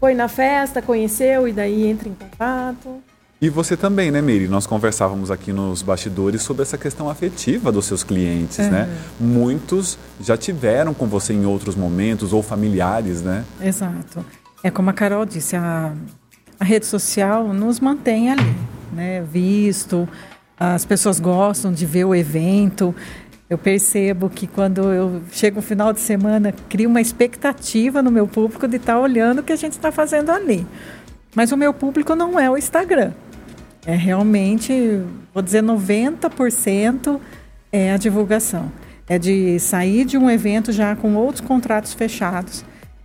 [0.00, 3.02] foi na festa, conheceu e daí entra em contato.
[3.40, 4.48] E você também, né, Meire?
[4.48, 8.88] Nós conversávamos aqui nos bastidores sobre essa questão afetiva dos seus clientes, né?
[9.20, 13.44] Muitos já tiveram com você em outros momentos, ou familiares, né?
[13.60, 14.24] Exato.
[14.64, 15.92] É como a Carol disse, a,
[16.58, 18.56] a rede social nos mantém ali,
[18.94, 19.20] né?
[19.20, 20.08] Visto,
[20.58, 22.94] as pessoas gostam de ver o evento.
[23.50, 28.26] Eu percebo que quando eu chego no final de semana, crio uma expectativa no meu
[28.26, 30.66] público de estar olhando o que a gente está fazendo ali.
[31.36, 33.12] Mas o meu público não é o Instagram.
[33.84, 34.72] É realmente,
[35.34, 37.20] vou dizer, 90%
[37.70, 38.72] é a divulgação.
[39.06, 42.64] É de sair de um evento já com outros contratos fechados.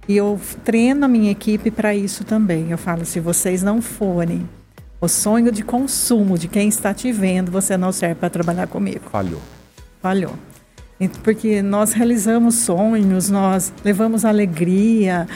[0.10, 2.72] E eu treino a minha equipe para isso também.
[2.72, 4.50] Eu falo, se vocês não forem
[5.00, 9.02] o sonho de consumo de quem está te vendo, você não serve para trabalhar comigo.
[9.12, 9.40] Falhou.
[10.02, 10.34] Falhou.
[11.24, 15.28] Porque nós realizamos sonhos, nós levamos alegria,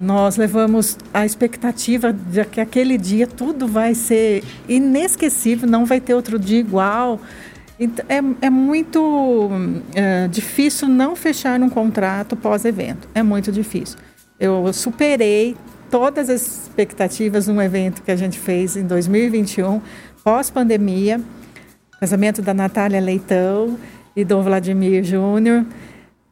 [0.00, 6.14] nós levamos a expectativa de que aquele dia tudo vai ser inesquecível, não vai ter
[6.14, 7.20] outro dia igual.
[7.78, 9.50] É, é muito
[9.94, 13.06] é, difícil não fechar um contrato pós-evento.
[13.14, 13.98] É muito difícil.
[14.44, 15.56] Eu superei
[15.90, 19.80] todas as expectativas num evento que a gente fez em 2021,
[20.22, 21.18] pós-pandemia.
[21.98, 23.78] Casamento da Natália Leitão
[24.14, 25.64] e do Vladimir Júnior.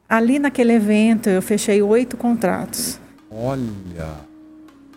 [0.06, 3.00] Ali naquele evento eu fechei oito contratos.
[3.30, 4.10] Olha,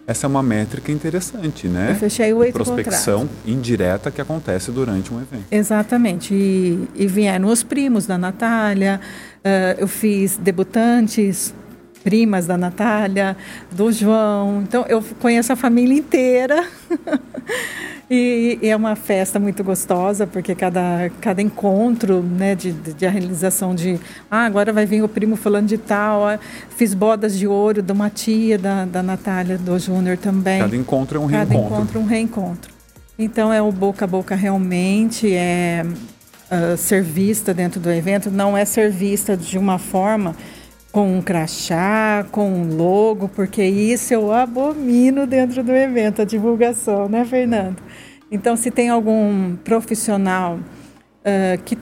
[0.05, 1.91] essa é uma métrica interessante, né?
[1.91, 5.45] Eu fechei oito Prospecção indireta que acontece durante um evento.
[5.49, 6.33] Exatamente.
[6.33, 8.99] E, e vieram os primos da Natália,
[9.41, 11.53] eh, eu fiz debutantes,
[12.05, 13.35] primas da Natália,
[13.71, 14.61] do João.
[14.61, 16.63] Então eu conheço a família inteira.
[18.07, 23.07] E, e, é uma festa muito gostosa, porque cada, cada encontro né, de, de, de,
[23.07, 26.21] realização de ah, agora vai vir o primo falando de tal,
[26.69, 30.59] fiz bodas de ouro de uma tia da, da Natália, do Júnior também.
[30.59, 31.63] Cada encontro é um cada reencontro.
[31.63, 32.73] Cada encontro é um reencontro.
[33.17, 38.55] Então é o boca a boca realmente, é uh, ser vista dentro do evento, não
[38.55, 40.35] é ser vista de uma forma
[40.95, 47.09] com um crachá, com um logo, porque isso eu abomino dentro do evento, a divulgação,
[47.09, 47.83] né, Fernando?
[48.31, 51.77] Então, se tem algum profissional uh, que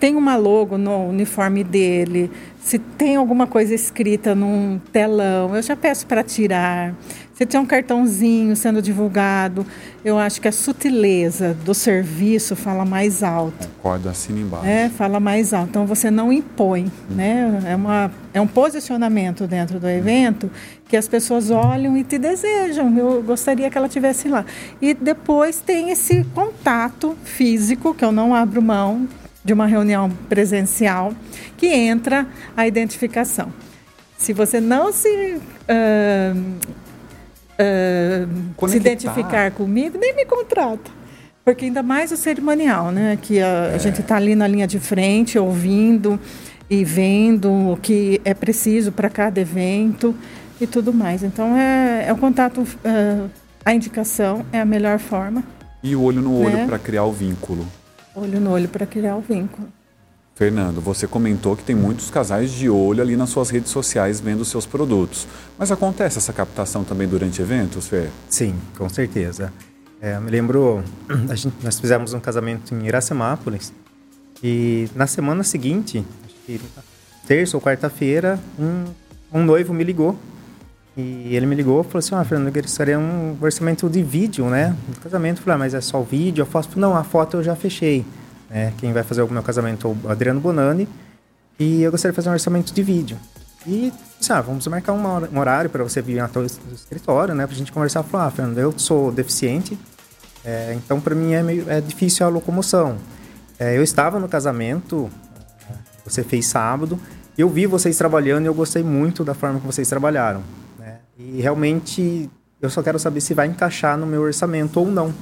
[0.00, 5.76] tem uma logo no uniforme dele, se tem alguma coisa escrita num telão, eu já
[5.76, 6.94] peço para tirar.
[7.34, 9.64] Se tem um cartãozinho sendo divulgado,
[10.04, 13.66] eu acho que a sutileza do serviço fala mais alto.
[13.76, 14.66] Concordo, assina embaixo.
[14.66, 15.70] É, fala mais alto.
[15.70, 17.62] Então você não impõe, né?
[17.66, 20.50] É, uma, é um posicionamento dentro do evento
[20.86, 22.94] que as pessoas olham e te desejam.
[22.98, 24.44] Eu gostaria que ela tivesse lá.
[24.82, 29.08] E depois tem esse contato físico, que eu não abro mão
[29.44, 31.12] de uma reunião presencial,
[31.56, 32.26] que entra
[32.56, 33.52] a identificação.
[34.18, 36.36] Se você não se uh,
[37.58, 40.90] uh, se identificar comigo, nem me contrata.
[41.42, 43.18] Porque ainda mais o cerimonial, né?
[43.20, 43.74] Que a, é.
[43.74, 46.20] a gente está ali na linha de frente, ouvindo
[46.68, 50.14] e vendo o que é preciso para cada evento
[50.60, 51.22] e tudo mais.
[51.22, 53.30] Então, é, é o contato, uh,
[53.64, 55.42] a indicação é a melhor forma.
[55.82, 56.66] E o olho no olho né?
[56.66, 57.66] para criar o vínculo.
[58.14, 59.68] Olho no olho para criar o vínculo.
[60.34, 64.44] Fernando, você comentou que tem muitos casais de olho ali nas suas redes sociais vendo
[64.44, 65.28] seus produtos.
[65.58, 68.08] Mas acontece essa captação também durante eventos, Fer?
[68.28, 69.52] Sim, com certeza.
[70.00, 70.82] É, me lembro,
[71.34, 73.70] gente, nós fizemos um casamento em Iracemápolis
[74.42, 76.02] e na semana seguinte,
[77.26, 78.84] terça ou quarta-feira, um,
[79.40, 80.18] um, noivo me ligou.
[81.00, 84.46] E ele me ligou e falou assim, ah, Fernando, eu gostaria um orçamento de vídeo,
[84.46, 84.76] né?
[84.88, 85.38] Do casamento.
[85.38, 86.78] Eu falei, ah, mas é só o vídeo, a foto?
[86.78, 88.04] Não, a foto eu já fechei.
[88.48, 88.72] Né?
[88.78, 90.88] Quem vai fazer o meu casamento é o Adriano Bonani.
[91.58, 93.16] E eu gostaria de fazer um orçamento de vídeo.
[93.66, 93.92] E,
[94.28, 97.46] ah, vamos marcar um horário para você vir até o escritório, né?
[97.46, 98.02] Pra gente conversar.
[98.02, 99.78] Falar, ah, Fernando, eu sou deficiente,
[100.44, 102.96] é, então para mim é, meio, é difícil a locomoção.
[103.58, 105.10] É, eu estava no casamento,
[106.04, 106.98] você fez sábado,
[107.36, 110.42] eu vi vocês trabalhando e eu gostei muito da forma que vocês trabalharam.
[111.20, 112.30] E realmente
[112.60, 115.12] eu só quero saber se vai encaixar no meu orçamento ou não.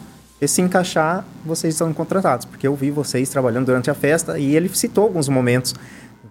[0.41, 4.55] E se encaixar, vocês são contratados, porque eu vi vocês trabalhando durante a festa e
[4.55, 5.75] ele citou alguns momentos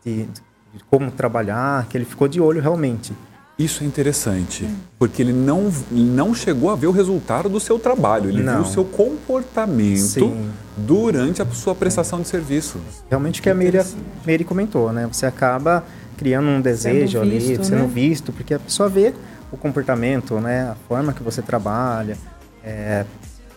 [0.05, 3.13] de, de como trabalhar, que ele ficou de olho realmente.
[3.59, 8.29] Isso é interessante, porque ele não, não chegou a ver o resultado do seu trabalho,
[8.29, 8.53] ele não.
[8.53, 10.51] viu o seu comportamento Sim.
[10.77, 12.79] durante a sua prestação de serviço.
[13.09, 13.83] Realmente o que a Meire,
[14.23, 15.09] Meire comentou, né?
[15.11, 15.83] Você acaba
[16.17, 17.91] criando um desejo sendo visto, ali, sendo né?
[17.91, 19.11] visto, porque a pessoa vê
[19.51, 20.69] o comportamento, né?
[20.69, 22.17] A forma que você trabalha,
[22.63, 23.05] é,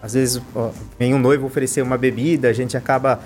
[0.03, 3.20] às vezes ó, vem um noivo oferecer uma bebida, a gente acaba.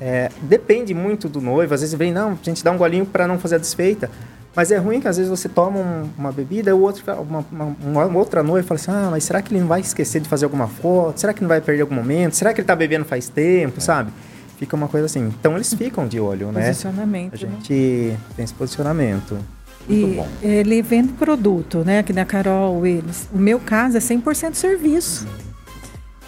[0.00, 3.26] É, depende muito do noivo, às vezes vem, não, a gente dá um golinho para
[3.26, 4.08] não fazer a desfeita.
[4.54, 7.44] Mas é ruim que às vezes você toma um, uma bebida e o outro, uma,
[7.52, 7.76] uma,
[8.06, 10.46] uma, outra noiva fala assim: ah, mas será que ele não vai esquecer de fazer
[10.46, 11.20] alguma foto?
[11.20, 12.34] Será que não vai perder algum momento?
[12.34, 13.80] Será que ele está bebendo faz tempo, é.
[13.80, 14.10] sabe?
[14.58, 15.32] Fica uma coisa assim.
[15.38, 16.66] Então eles ficam de olho, né?
[16.66, 17.34] Posicionamento.
[17.34, 17.52] A né?
[17.52, 18.18] gente né?
[18.34, 19.38] tem esse posicionamento.
[19.88, 20.28] Muito e bom.
[20.42, 22.00] ele vende produto, né?
[22.00, 23.28] Aqui da Carol Willis.
[23.32, 25.26] O meu caso é 100% serviço.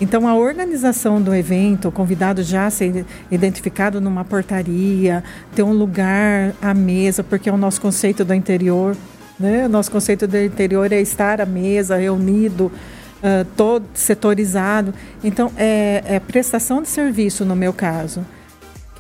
[0.01, 5.23] Então, a organização do evento, o convidado já ser identificado numa portaria,
[5.55, 8.97] ter um lugar à mesa, porque é o nosso conceito do interior.
[9.39, 9.67] Né?
[9.67, 12.73] O nosso conceito do interior é estar à mesa, reunido,
[13.23, 14.95] uh, todo setorizado.
[15.23, 18.25] Então, é, é prestação de serviço, no meu caso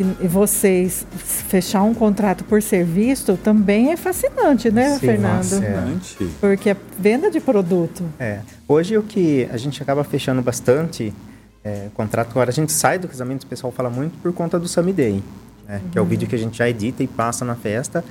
[0.00, 5.42] que vocês fechar um contrato por serviço também é fascinante, né, Sim, Fernando?
[5.42, 6.30] Fascinante.
[6.40, 8.02] Porque é venda de produto.
[8.18, 8.40] É.
[8.66, 11.12] Hoje o que a gente acaba fechando bastante
[11.62, 14.66] é, contrato agora a gente sai do casamento, o pessoal fala muito por conta do
[14.66, 15.22] Summy Day,
[15.68, 15.80] né?
[15.82, 15.90] uhum.
[15.90, 18.02] que é o vídeo que a gente já edita e passa na festa.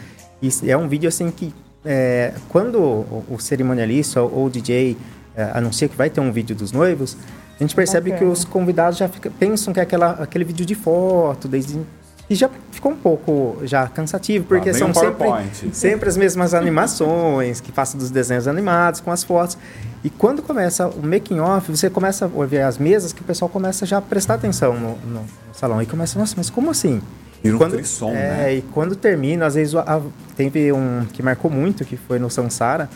[0.41, 1.51] E é um vídeo assim que
[1.83, 4.95] é, quando o, o cerimonialista ou o DJ
[5.35, 7.17] é, anuncia que vai ter um vídeo dos noivos,
[7.59, 8.31] a gente percebe Bacana.
[8.31, 11.79] que os convidados já fica, pensam que é aquela, aquele vídeo de foto, desde
[12.29, 15.27] e já ficou um pouco já cansativo, porque ah, são sempre,
[15.73, 19.57] sempre as mesmas animações, que passam dos desenhos animados com as fotos.
[20.03, 23.49] E quando começa o making off, você começa a ver as mesas que o pessoal
[23.49, 25.81] começa já a prestar atenção no, no, salão.
[25.81, 27.01] E começa, nossa, mas como assim?
[27.43, 28.53] E quando, frisson, é, né?
[28.55, 29.99] E quando termina, às vezes a,
[30.37, 32.87] teve um que marcou muito, que foi no Sansara,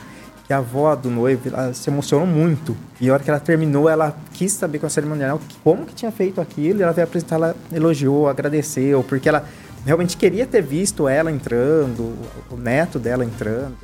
[0.45, 2.75] que a avó do noivo se emocionou muito.
[2.99, 6.11] E a hora que ela terminou, ela quis saber com a cerimonial como que tinha
[6.11, 6.79] feito aquilo.
[6.79, 9.45] E ela veio apresentar, ela elogiou, agradeceu, porque ela
[9.85, 12.13] realmente queria ter visto ela entrando,
[12.51, 13.77] o neto dela entrando.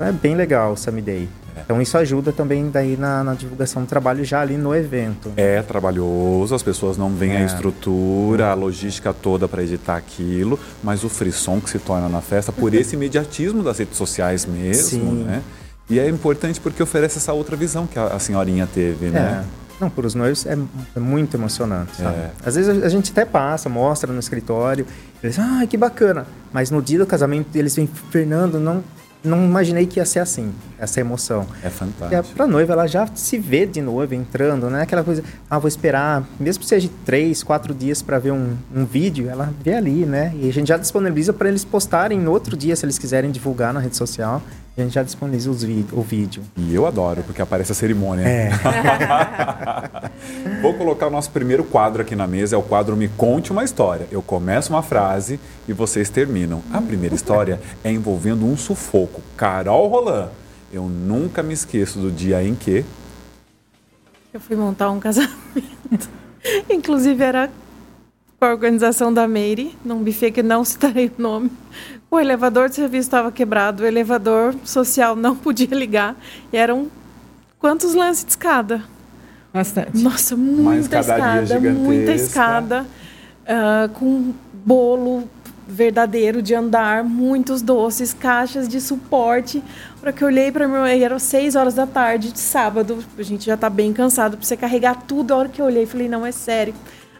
[0.00, 1.28] É bem legal o Sami Day.
[1.56, 1.62] É.
[1.62, 5.32] Então isso ajuda também daí na, na, divulgação do trabalho já ali no evento.
[5.36, 7.42] É trabalhoso, as pessoas não veem é.
[7.42, 12.20] a estrutura, a logística toda para editar aquilo, mas o frisson que se torna na
[12.20, 15.24] festa por esse imediatismo das redes sociais mesmo, Sim.
[15.24, 15.42] né?
[15.90, 19.44] E é importante porque oferece essa outra visão que a, senhorinha teve, né?
[19.44, 19.58] É.
[19.80, 20.58] Não, para os noivos é,
[20.96, 22.02] é, muito emocionante?
[22.02, 22.30] É.
[22.44, 24.84] Às vezes a gente até passa, mostra no escritório,
[25.22, 26.26] eles, ah, que bacana.
[26.52, 28.82] Mas no dia do casamento eles vêm, Fernando, não,
[29.22, 31.46] não imaginei que ia ser assim, essa emoção.
[31.62, 32.34] É fantástico.
[32.34, 34.82] Para a noiva, ela já se vê de noiva entrando, né?
[34.82, 38.84] Aquela coisa, ah, vou esperar, mesmo que seja três, quatro dias para ver um, um
[38.84, 40.34] vídeo, ela vê ali, né?
[40.36, 43.72] E a gente já disponibiliza para eles postarem no outro dia, se eles quiserem divulgar
[43.72, 44.42] na rede social.
[44.78, 46.44] A gente já disponibiliza os o vídeo.
[46.56, 48.22] E eu adoro, porque aparece a cerimônia.
[48.22, 48.50] É.
[50.62, 53.64] Vou colocar o nosso primeiro quadro aqui na mesa, é o quadro Me Conte uma
[53.64, 54.06] História.
[54.12, 56.62] Eu começo uma frase e vocês terminam.
[56.72, 59.20] A primeira história é envolvendo um sufoco.
[59.36, 60.28] Carol Roland,
[60.72, 62.84] eu nunca me esqueço do dia em que...
[64.32, 65.34] Eu fui montar um casamento.
[66.70, 67.50] Inclusive era
[68.38, 71.50] com a organização da Meire, num buffet que não citarei o nome.
[72.10, 76.16] O elevador de serviço estava quebrado, o elevador social não podia ligar.
[76.52, 76.88] E eram
[77.58, 78.82] quantos lances de escada?
[79.52, 79.98] Bastante.
[79.98, 82.86] Nossa, muita escada, muita escada.
[83.44, 85.28] Uh, com bolo
[85.66, 89.58] verdadeiro de andar, muitos doces, caixas de suporte.
[89.58, 93.04] Na hora que eu olhei para mim, eram seis horas da tarde de sábado.
[93.18, 95.32] A gente já está bem cansado para você carregar tudo.
[95.32, 96.74] A hora que eu olhei, falei, não, é sério.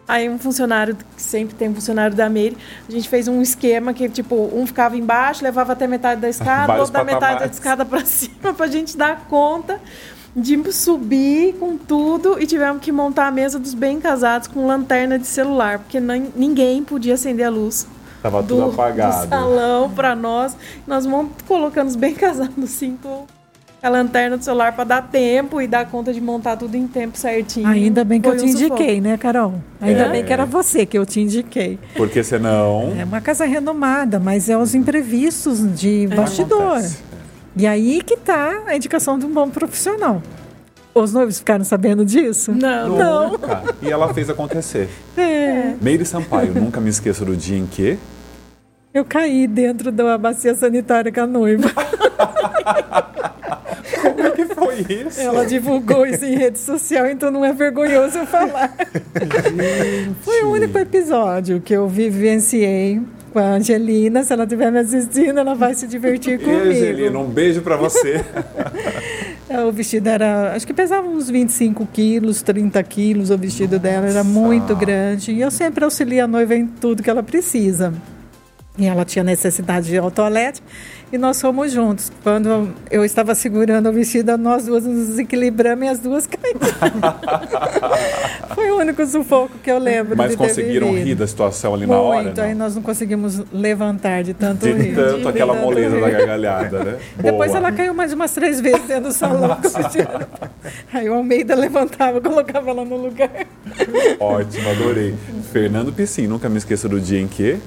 [0.08, 2.56] Aí um funcionário, que sempre tem um funcionário da Meire,
[2.88, 6.72] a gente fez um esquema que, tipo, um ficava embaixo, levava até metade da escada,
[6.78, 9.78] outro da metade da escada para cima, para a gente dar conta
[10.34, 15.18] de subir com tudo e tivemos que montar a mesa dos bem casados com lanterna
[15.18, 17.86] de celular, porque nem, ninguém podia acender a luz.
[18.22, 19.26] Tava do, tudo apagado.
[19.26, 20.56] Do salão para nós.
[20.86, 23.26] Nós vamos colocando os bem casados assim, com
[23.82, 27.16] a lanterna do celular para dar tempo e dar conta de montar tudo em tempo
[27.16, 27.66] certinho.
[27.66, 29.08] Ainda bem que Foi eu te um indiquei, sufoco.
[29.08, 29.54] né, Carol?
[29.80, 30.08] Ainda é.
[30.10, 31.78] bem que era você que eu te indiquei.
[31.96, 32.92] Porque senão.
[32.98, 36.08] É uma casa renomada, mas é os imprevistos de é.
[36.08, 36.82] bastidor.
[37.56, 40.22] E aí que tá a indicação de um bom profissional.
[40.94, 42.52] Os noivos ficaram sabendo disso?
[42.52, 42.96] Não.
[42.96, 43.32] Não.
[43.80, 44.88] E ela fez acontecer.
[45.16, 45.74] É.
[45.80, 47.96] Meire Sampaio, nunca me esqueço do dia em que.
[48.92, 51.70] Eu caí dentro da bacia sanitária com a noiva.
[54.10, 55.20] Como é que foi isso?
[55.20, 58.74] Ela divulgou isso em rede social, então não é vergonhoso eu falar.
[60.22, 63.00] Foi o único episódio que eu vivenciei
[63.32, 64.24] com a Angelina.
[64.24, 66.66] Se ela estiver me assistindo, ela vai se divertir comigo.
[66.66, 68.24] E Angelina, um beijo para você.
[69.66, 73.30] O vestido era, acho que pesava uns 25 quilos, 30 quilos.
[73.30, 73.82] O vestido Nossa.
[73.82, 75.32] dela era muito grande.
[75.32, 77.94] E eu sempre auxilio a noiva em tudo que ela precisa.
[78.78, 80.62] E ela tinha necessidade de ir ao toalete
[81.10, 82.12] e nós fomos juntos.
[82.22, 86.68] Quando eu estava segurando o vestido, nós duas nos desequilibramos e as duas caímos.
[88.54, 90.16] Foi o único sufoco que eu lembro.
[90.16, 92.22] Mas conseguiram rir da situação ali Muito, na hora?
[92.22, 94.94] Muito, aí nós não conseguimos levantar de tanto de rir.
[94.94, 96.98] Tanto de aquela moleza da gargalhada, né?
[97.16, 99.56] Depois ela caiu mais umas três vezes dentro do salão.
[100.92, 103.46] aí o Almeida levantava, colocava ela no lugar.
[104.20, 105.14] Ótimo, adorei.
[105.52, 107.58] Fernando Piscin, nunca me esqueça do dia em que.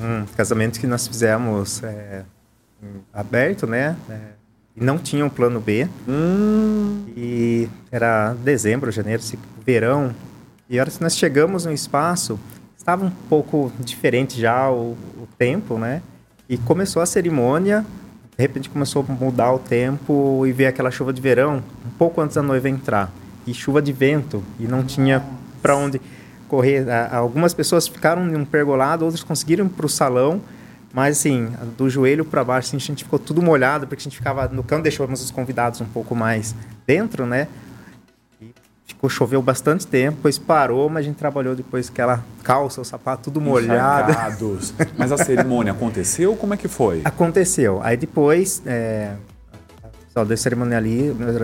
[0.00, 1.82] Um casamento que nós fizemos.
[1.82, 2.24] É
[3.12, 3.96] aberto, né?
[4.08, 4.18] É,
[4.76, 5.88] e não tinha um plano B.
[6.08, 7.04] Hum.
[7.16, 9.22] E era dezembro, janeiro,
[9.64, 10.14] verão.
[10.68, 12.38] E a hora que nós chegamos no espaço,
[12.76, 16.02] estava um pouco diferente já o, o tempo, né?
[16.48, 17.84] E começou a cerimônia,
[18.36, 22.20] de repente começou a mudar o tempo e veio aquela chuva de verão, um pouco
[22.20, 23.10] antes da noiva entrar.
[23.46, 25.24] E chuva de vento, e não tinha
[25.62, 26.00] para onde
[26.46, 26.86] correr.
[27.12, 30.40] Algumas pessoas ficaram em um pergolado, outras conseguiram ir para o salão,
[30.92, 34.16] mas assim, do joelho para baixo, assim, a gente ficou tudo molhado, porque a gente
[34.16, 36.54] ficava no canto, deixamos os convidados um pouco mais
[36.86, 37.48] dentro, né?
[38.40, 38.50] E
[38.86, 42.84] ficou, choveu bastante tempo, depois parou, mas a gente trabalhou depois que ela calça, o
[42.84, 44.12] sapato, tudo molhado.
[44.96, 46.34] mas a cerimônia aconteceu?
[46.34, 47.02] Como é que foi?
[47.04, 47.80] Aconteceu.
[47.82, 49.12] Aí depois, é,
[50.14, 50.82] o cerimonial,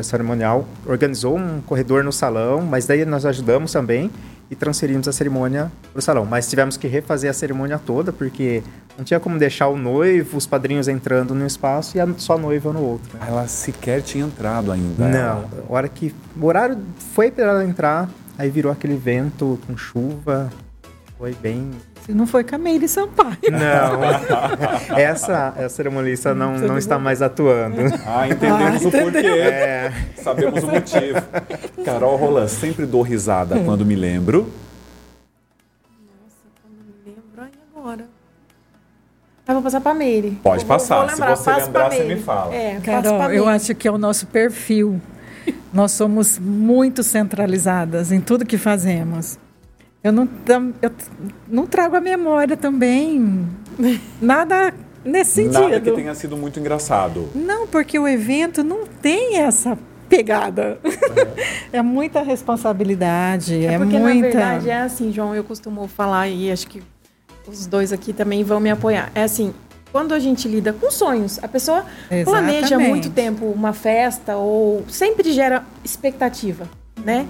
[0.03, 4.11] cerimonial organizou um corredor no salão, mas daí nós ajudamos também
[4.53, 6.27] e transferimos a cerimônia para o salão.
[6.27, 8.63] Mas tivemos que refazer a cerimônia toda, porque
[8.99, 12.39] não tinha como deixar o noivo, os padrinhos entrando num espaço e a, só a
[12.39, 13.17] noiva no outro.
[13.17, 13.25] Né?
[13.27, 15.09] Ela sequer tinha entrado ainda.
[15.09, 16.77] Não, a hora que o horário
[17.15, 20.51] foi para ela entrar, aí virou aquele vento com chuva,
[21.17, 21.71] foi bem
[22.05, 23.39] se não foi Camille Sampaio.
[23.51, 24.03] Não.
[24.99, 27.77] essa, essa cerimonialista não, não está mais atuando.
[28.05, 29.27] Ah, entendemos ah, o porquê.
[29.27, 29.93] É.
[30.21, 31.23] Sabemos o motivo.
[31.85, 33.65] Carol Roland, sempre dou risada hum.
[33.65, 34.53] quando me lembro.
[36.01, 38.05] Nossa, quando me lembro, aí agora.
[39.47, 40.33] Ah, vou passar pra Meire.
[40.43, 40.97] Pode Vou- passar.
[40.99, 42.15] vou lembrar, Se você lembrar, você Meire.
[42.17, 42.55] me fala.
[42.55, 43.57] É, Carol, eu Meire.
[43.57, 45.01] acho que é o nosso perfil.
[45.73, 49.39] Nós somos muito centralizadas em tudo que fazemos.
[50.03, 50.29] Eu não,
[50.81, 50.91] eu
[51.49, 53.47] não trago a memória também.
[54.21, 54.75] Nada
[55.05, 55.61] nesse sentido.
[55.63, 57.29] Nada que tenha sido muito engraçado.
[57.35, 59.79] Não, porque o evento não tem essa
[60.09, 60.79] pegada.
[61.73, 64.15] É, muita responsabilidade, é, É porque, muita.
[64.15, 66.83] na verdade, é assim, João, eu costumo falar, e acho que
[67.47, 69.11] os dois aqui também vão me apoiar.
[69.15, 69.55] É assim,
[69.93, 71.85] quando a gente lida com sonhos, a pessoa
[72.25, 72.89] planeja Exatamente.
[72.89, 76.69] muito tempo uma festa ou sempre gera expectativa,
[77.05, 77.27] né?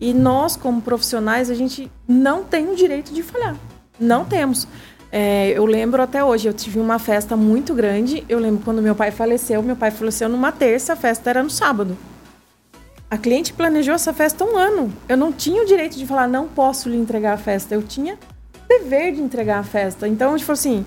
[0.00, 3.56] E nós, como profissionais, a gente não tem o direito de falhar.
[3.98, 4.66] Não temos.
[5.10, 8.24] É, eu lembro até hoje, eu tive uma festa muito grande.
[8.28, 9.62] Eu lembro quando meu pai faleceu.
[9.62, 11.96] Meu pai faleceu numa terça, a festa era no sábado.
[13.08, 14.92] A cliente planejou essa festa um ano.
[15.08, 17.74] Eu não tinha o direito de falar, não posso lhe entregar a festa.
[17.74, 18.18] Eu tinha
[18.68, 20.08] dever de entregar a festa.
[20.08, 20.84] Então, falou assim: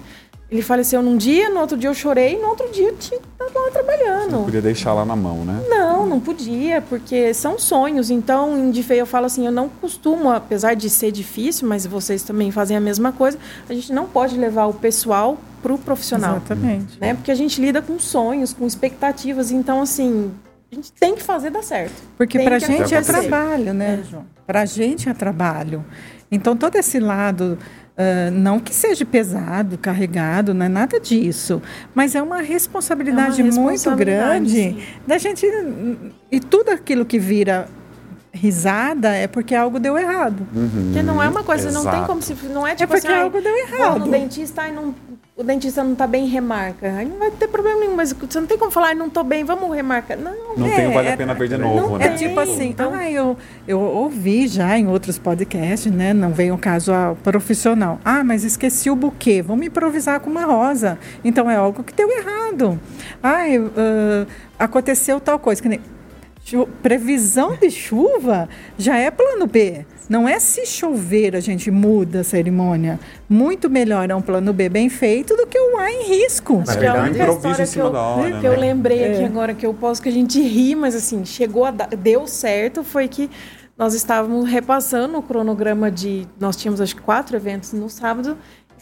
[0.49, 3.27] ele faleceu num dia, no outro dia eu chorei, no outro dia eu tinha que
[3.43, 4.45] estar lá trabalhando.
[4.45, 5.61] Podia deixar lá na mão, né?
[5.67, 8.09] Não, não podia, porque são sonhos.
[8.09, 12.23] Então, em Difei eu falo assim, eu não costumo, apesar de ser difícil, mas vocês
[12.23, 13.37] também fazem a mesma coisa,
[13.69, 16.37] a gente não pode levar o pessoal pro profissional.
[16.37, 16.97] Exatamente.
[16.99, 17.13] Né?
[17.13, 20.31] Porque a gente lida com sonhos, com expectativas, então assim,
[20.71, 22.01] a gente tem que fazer dar certo.
[22.17, 24.25] Porque para a gente é trabalho, né, João?
[24.45, 25.85] Para a gente é trabalho.
[26.29, 27.57] Então, todo esse lado,
[27.97, 31.61] ah, não que seja pesado, carregado, não é nada disso,
[31.95, 34.83] mas é uma responsabilidade, É uma muito responsabilidade, grande sim.
[35.05, 35.47] da gente.
[36.31, 37.67] E tudo aquilo que vira
[38.31, 40.47] risada é porque algo deu errado.
[40.53, 42.07] Porque não é uma coisa, não tem exato.
[42.07, 42.35] como se.
[42.53, 43.99] Não é tipo porque assim, ai, algo deu errado.
[43.99, 44.93] no dentista e não,
[45.37, 46.87] o dentista não tá bem, remarca.
[46.97, 49.43] Aí não vai ter problema nenhum, mas você não tem como falar, não tô bem,
[49.43, 50.17] vamos remarcar.
[50.17, 52.07] Não, Não É, tem, vale é- a pena ver de novo, não né?
[52.07, 56.11] É tipo assim, então- ah, eu, eu ouvi já em outros podcasts, né?
[56.11, 57.99] Não veio o caso ao profissional.
[58.03, 60.97] Ah, mas esqueci o buquê, vamos improvisar com uma rosa.
[61.23, 62.79] Então é algo que deu errado.
[63.21, 64.25] Ah, eu, ah,
[64.57, 65.61] aconteceu tal coisa.
[65.61, 65.79] Que nem,
[66.81, 69.85] previsão de chuva já é plano B.
[70.09, 72.97] Não é se chover a gente muda a cerimônia.
[73.27, 76.63] Muito melhor é um plano B bem feito do que o A em risco.
[76.65, 78.57] Acho que é a única história que eu, hora, que eu né?
[78.57, 79.25] lembrei aqui É.
[79.25, 82.83] agora que eu posso que a gente ri, mas assim, chegou a dar, deu certo,
[82.83, 83.29] foi que
[83.77, 86.25] nós estávamos repassando o cronograma de.
[86.39, 88.37] Nós tínhamos acho que quatro eventos no sábado.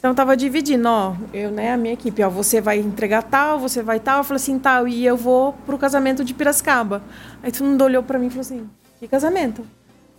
[0.06, 3.82] Então tava dividindo, ó, eu, né, a minha equipe, ó, você vai entregar tal, você
[3.82, 7.02] vai tal, eu falei assim, tal, e eu vou pro casamento de Piracicaba.
[7.42, 9.68] Aí todo mundo olhou pra mim e falou assim: "Que casamento?" Eu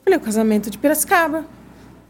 [0.03, 1.45] falei: "O casamento de Piracicaba".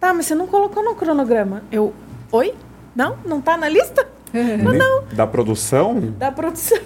[0.01, 1.65] Tá, mas você não colocou no cronograma.
[1.71, 1.93] Eu:
[2.33, 2.55] "Oi?
[2.95, 3.19] Não?
[3.27, 4.79] Não tá na lista?" Nem
[5.13, 6.01] Da produção?
[6.13, 6.81] da produção.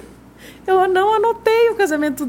[0.66, 2.28] Eu não anotei o casamento,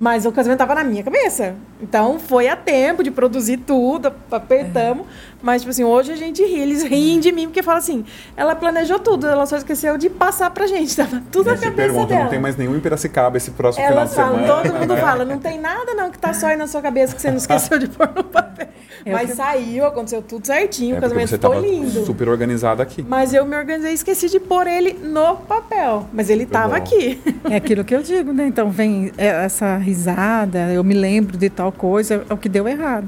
[0.00, 1.56] mas o casamento estava na minha cabeça.
[1.78, 5.06] Então foi a tempo de produzir tudo, apertamos.
[5.40, 8.04] Mas, tipo assim, hoje a gente ri, eles riem de mim, porque fala assim:
[8.36, 10.94] ela planejou tudo, ela só esqueceu de passar pra gente.
[10.96, 12.22] Tava tudo na Eu te cabeça pergunto, dela.
[12.24, 14.62] não tem mais nenhum em Piracicaba esse próximo Elas final de falam, semana.
[14.70, 17.22] todo mundo fala, não tem nada não que tá só aí na sua cabeça que
[17.22, 18.68] você não esqueceu de pôr no papel.
[19.04, 22.04] É Mas que- saiu, aconteceu tudo certinho, É o casamento você ficou estava lindo.
[22.04, 23.04] super organizado aqui.
[23.08, 26.08] Mas eu me organizei e esqueci de pôr ele no papel.
[26.12, 26.74] Mas ele tava bom.
[26.74, 27.20] aqui.
[27.48, 28.46] É aquilo que eu digo, né?
[28.48, 32.66] Então vem é, essa risada, eu me lembro de tal coisa, é o que deu
[32.66, 33.06] errado.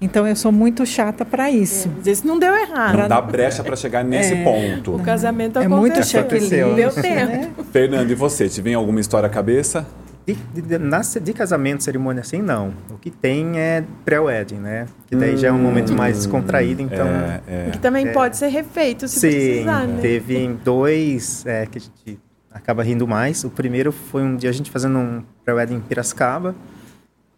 [0.00, 1.90] Então eu sou muito chata para isso.
[1.96, 2.98] Mas esse não deu errado.
[2.98, 4.98] Não dá brecha para chegar nesse O ponto.
[5.02, 6.20] casamento É muito aconteceu.
[6.22, 6.50] checklist.
[6.50, 7.32] Deu tempo.
[7.32, 7.50] né?
[7.72, 8.48] Fernando, e você?
[8.48, 9.86] Te vem alguma história à cabeça?
[10.26, 12.74] De, de, de, de casamento, cerimônia assim, não.
[12.90, 14.86] O que tem é pré-wedding, né?
[15.06, 17.06] Que daí já é um momento mais descontraído, então...
[17.06, 17.70] é, é.
[17.70, 18.12] Que também É.
[18.12, 19.98] pode ser refeito se Sim, precisar, né?
[20.02, 22.18] teve em dois é, que a gente
[22.52, 23.44] acaba rindo mais.
[23.44, 26.56] O primeiro foi um dia a gente fazendo um pré-wedding em Piracicaba.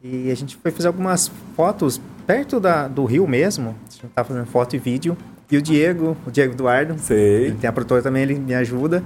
[0.03, 3.75] E a gente foi fazer algumas fotos perto da, do rio mesmo.
[3.89, 5.17] A gente tava fazendo foto e vídeo.
[5.51, 7.47] E o Diego, o Diego Eduardo, Sei.
[7.47, 9.03] ele tem a produtora também, ele me ajuda.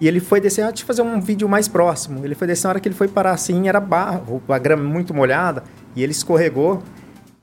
[0.00, 2.24] E ele foi descer, ah, deixa eu fazer um vídeo mais próximo.
[2.24, 5.14] Ele foi descer, na hora que ele foi parar assim, era barro, a grama muito
[5.14, 5.62] molhada.
[5.94, 6.82] E ele escorregou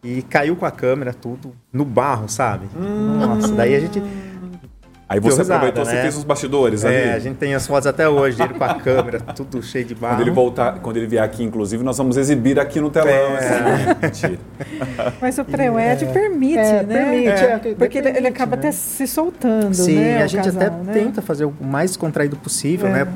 [0.03, 2.67] e caiu com a câmera, tudo, no barro, sabe?
[2.77, 4.03] Nossa, daí a gente...
[5.07, 6.01] Aí você risada, aproveitou, você né?
[6.01, 6.95] fez os bastidores ali.
[6.95, 9.93] É, a gente tem as fotos até hoje dele com a câmera, tudo cheio de
[9.93, 10.15] barro.
[10.15, 13.11] Quando ele voltar, quando ele vier aqui, inclusive, nós vamos exibir aqui no telão.
[13.11, 13.97] É.
[14.01, 14.39] Mentira.
[15.21, 17.03] Mas o pré-wed permite, É, né?
[17.05, 18.59] permite, é, que- Porque ele, acaba né?
[18.61, 20.23] até se soltando, Sim, né?
[20.23, 20.93] a gente casal, até né?
[20.93, 22.91] tenta fazer o mais contraído possível, É.
[23.05, 23.07] né?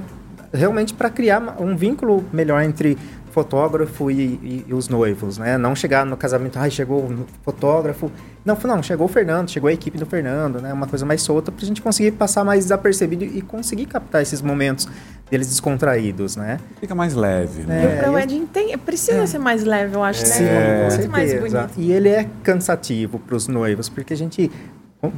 [0.53, 2.97] Realmente para criar um vínculo melhor entre
[3.41, 5.59] fotógrafo e, e- e os noivos, né?
[5.59, 8.11] Não chegar no casamento, ai, chegou o fotógrafo.
[8.43, 10.73] Não, não, chegou o Fernando, chegou a equipe do Fernando, né?
[10.73, 14.88] Uma coisa mais solta pra gente conseguir passar mais desapercebido e conseguir captar esses momentos
[15.29, 16.59] deles descontraídos, né?
[16.79, 17.83] Fica mais leve, né?
[17.83, 20.88] E o É, pré-wedding tem, precisa ser mais leve, eu acho, Sim, né?
[20.89, 21.73] com Muito mais bonito.
[21.77, 24.49] E ele é cansativo para os noivos, porque a gente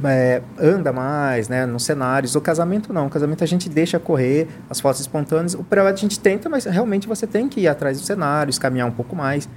[0.04, 2.34] é, anda mais, né, nos cenários.
[2.36, 5.54] O casamento não, o casamento a gente deixa correr, as fotos espontâneas.
[5.54, 8.86] O pré a gente tenta, mas realmente você tem que ir atrás dos cenários, caminhar
[8.88, 9.48] um pouco mais.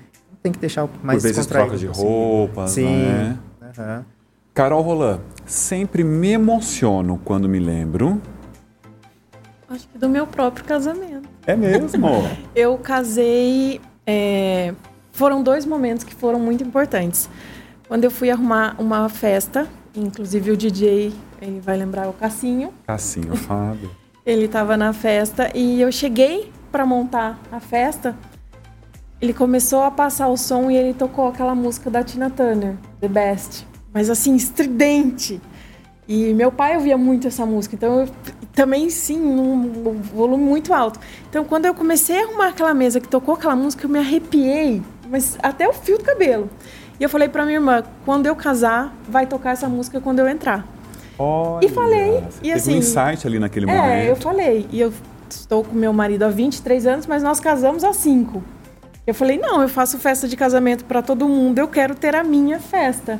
[0.41, 3.05] Tem que deixar mais Por vezes troca de roupas, Sim.
[3.05, 3.37] Né?
[3.61, 4.03] Uhum.
[4.53, 8.21] Carol Roland, sempre me emociono quando me lembro.
[9.69, 11.27] Acho que do meu próprio casamento.
[11.47, 12.07] É mesmo?
[12.55, 13.81] eu casei.
[14.05, 14.73] É,
[15.11, 17.29] foram dois momentos que foram muito importantes.
[17.87, 22.73] Quando eu fui arrumar uma festa Inclusive o DJ, ele vai lembrar o Cassinho.
[22.87, 23.91] Cassinho, Fábio.
[24.25, 28.17] ele estava na festa e eu cheguei para montar a festa.
[29.21, 33.07] Ele começou a passar o som e ele tocou aquela música da Tina Turner, The
[33.07, 33.67] Best.
[33.93, 35.39] Mas assim, estridente.
[36.07, 38.09] E meu pai ouvia muito essa música, então eu
[38.53, 40.99] também sim, num volume muito alto.
[41.29, 44.81] Então quando eu comecei a arrumar aquela mesa que tocou aquela música, eu me arrepiei,
[45.09, 46.49] mas até o fio do cabelo.
[47.03, 50.29] E eu falei para minha irmã, quando eu casar, vai tocar essa música quando eu
[50.29, 50.65] entrar.
[51.19, 53.91] Olha, e falei, e assim, um insight ali naquele é, momento.
[53.91, 54.93] É, eu falei, e eu
[55.29, 58.41] estou com meu marido há 23 anos, mas nós casamos há 5.
[59.05, 62.23] Eu falei, não, eu faço festa de casamento para todo mundo, eu quero ter a
[62.23, 63.19] minha festa.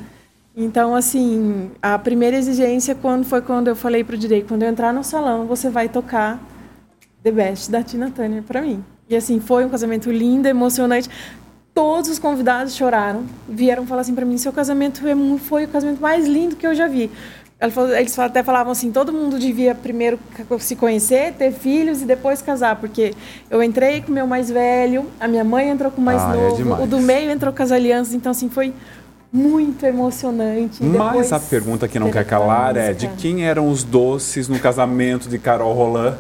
[0.56, 4.94] Então, assim, a primeira exigência quando foi quando eu falei pro direito, quando eu entrar
[4.94, 6.40] no salão, você vai tocar
[7.22, 8.82] The Best da Tina Turner para mim.
[9.10, 11.10] E assim, foi um casamento lindo, emocionante.
[11.74, 15.02] Todos os convidados choraram, vieram falar assim para mim: seu casamento
[15.40, 17.10] foi o casamento mais lindo que eu já vi.
[17.98, 20.20] Eles até falavam assim: todo mundo devia primeiro
[20.60, 23.14] se conhecer, ter filhos e depois casar, porque
[23.50, 26.36] eu entrei com o meu mais velho, a minha mãe entrou com o mais ah,
[26.36, 28.74] é novo, é o do meio entrou com as alianças, então assim foi
[29.32, 30.84] muito emocionante.
[30.84, 35.28] Mas a pergunta que não quer calar é: de quem eram os doces no casamento
[35.28, 36.18] de Carol Roland?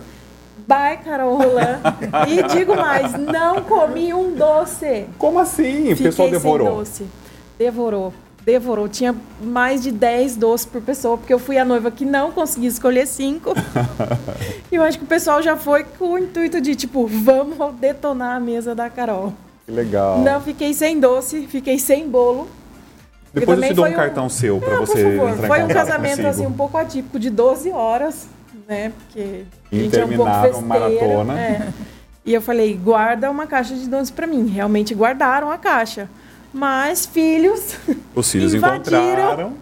[0.68, 1.80] By Carol Roland.
[2.28, 5.06] e digo mais, não comi um doce.
[5.18, 5.92] Como assim?
[5.92, 6.68] O pessoal devorou.
[6.68, 7.06] Sem doce.
[7.58, 8.14] Devorou.
[8.46, 8.90] Devorou.
[8.90, 12.68] Tinha mais de 10 doces por pessoa, porque eu fui a noiva que não consegui
[12.68, 13.54] escolher cinco.
[14.72, 18.36] e eu acho que o pessoal já foi com o intuito de, tipo, vamos detonar
[18.36, 19.34] a mesa da Carol.
[19.66, 20.20] Que legal.
[20.20, 22.48] Não, fiquei sem doce, fiquei sem bolo.
[23.34, 26.52] Depois eu te dou um cartão seu para você entrar Foi um casamento assim um
[26.52, 28.28] pouco atípico de 12 horas
[28.68, 28.92] né?
[28.98, 31.40] Porque a gente é um maratona.
[31.40, 31.70] É.
[32.26, 34.48] E eu falei, guarda uma caixa de donuts para mim.
[34.48, 36.10] Realmente guardaram a caixa.
[36.54, 37.78] Mas filhos.
[38.16, 39.54] Os filhos encontraram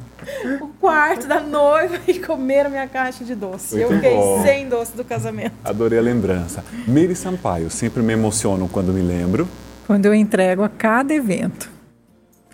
[0.61, 3.77] o quarto da noiva e comeram minha caixa de doce.
[3.77, 4.43] Muito eu fiquei bom.
[4.43, 5.53] sem doce do casamento.
[5.63, 6.63] Adorei a lembrança.
[6.87, 9.47] Miri Sampaio, sempre me emociono quando me lembro.
[9.87, 11.69] Quando eu entrego a cada evento.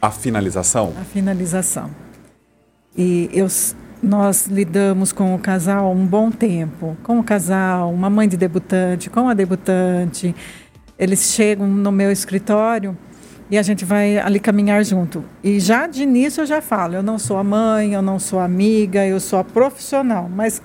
[0.01, 0.93] A finalização?
[0.99, 1.89] A finalização.
[2.95, 3.47] E eu
[4.01, 9.09] nós lidamos com o casal um bom tempo, com o casal, uma mãe de debutante,
[9.09, 10.35] com a debutante.
[10.97, 12.97] Eles chegam no meu escritório
[13.49, 15.23] e a gente vai ali caminhar junto.
[15.43, 18.39] E já de início eu já falo, eu não sou a mãe, eu não sou
[18.39, 20.61] amiga, eu sou a profissional, mas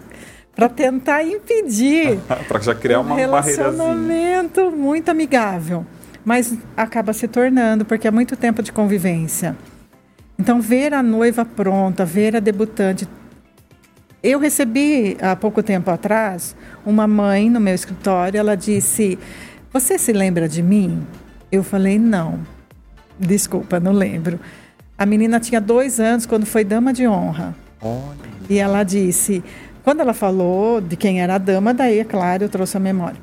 [0.54, 2.18] para tentar impedir
[2.48, 5.86] para já criar um uma relacionamento muito amigável,
[6.24, 9.56] mas acaba se tornando porque é muito tempo de convivência.
[10.38, 13.06] Então ver a noiva pronta, ver a debutante
[14.22, 16.54] eu recebi há pouco tempo atrás
[16.86, 18.38] uma mãe no meu escritório.
[18.38, 19.18] Ela disse:
[19.72, 21.04] Você se lembra de mim?
[21.50, 22.38] Eu falei: Não.
[23.18, 24.38] Desculpa, não lembro.
[24.96, 27.54] A menina tinha dois anos quando foi dama de honra.
[27.80, 28.16] Olha.
[28.48, 29.42] E ela disse:
[29.82, 33.20] Quando ela falou de quem era a dama, daí, é claro, eu trouxe a memória.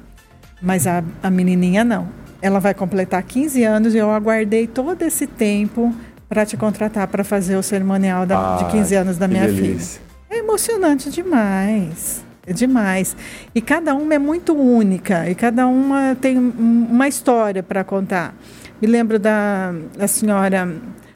[0.61, 2.09] Mas a, a menininha não.
[2.41, 5.93] Ela vai completar 15 anos e eu aguardei todo esse tempo
[6.27, 10.08] para te contratar para fazer o cerimonial da, ah, de 15 anos da minha filha.
[10.29, 12.23] É emocionante demais.
[12.45, 13.15] É demais.
[13.53, 18.35] E cada uma é muito única e cada uma tem uma história para contar.
[18.81, 20.71] Me lembro da, da senhora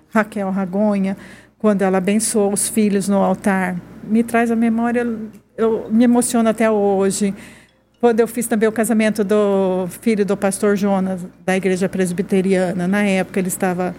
[0.09, 1.16] Raquel Ragonha,
[1.57, 3.78] quando ela abençoou os filhos no altar.
[4.03, 5.07] Me traz a memória,
[5.55, 7.34] eu me emociono até hoje.
[8.01, 13.03] Quando eu fiz também o casamento do filho do pastor Jonas, da igreja presbiteriana, na
[13.03, 13.95] época ele estava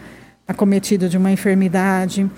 [0.47, 2.31] acometido de uma enfermidade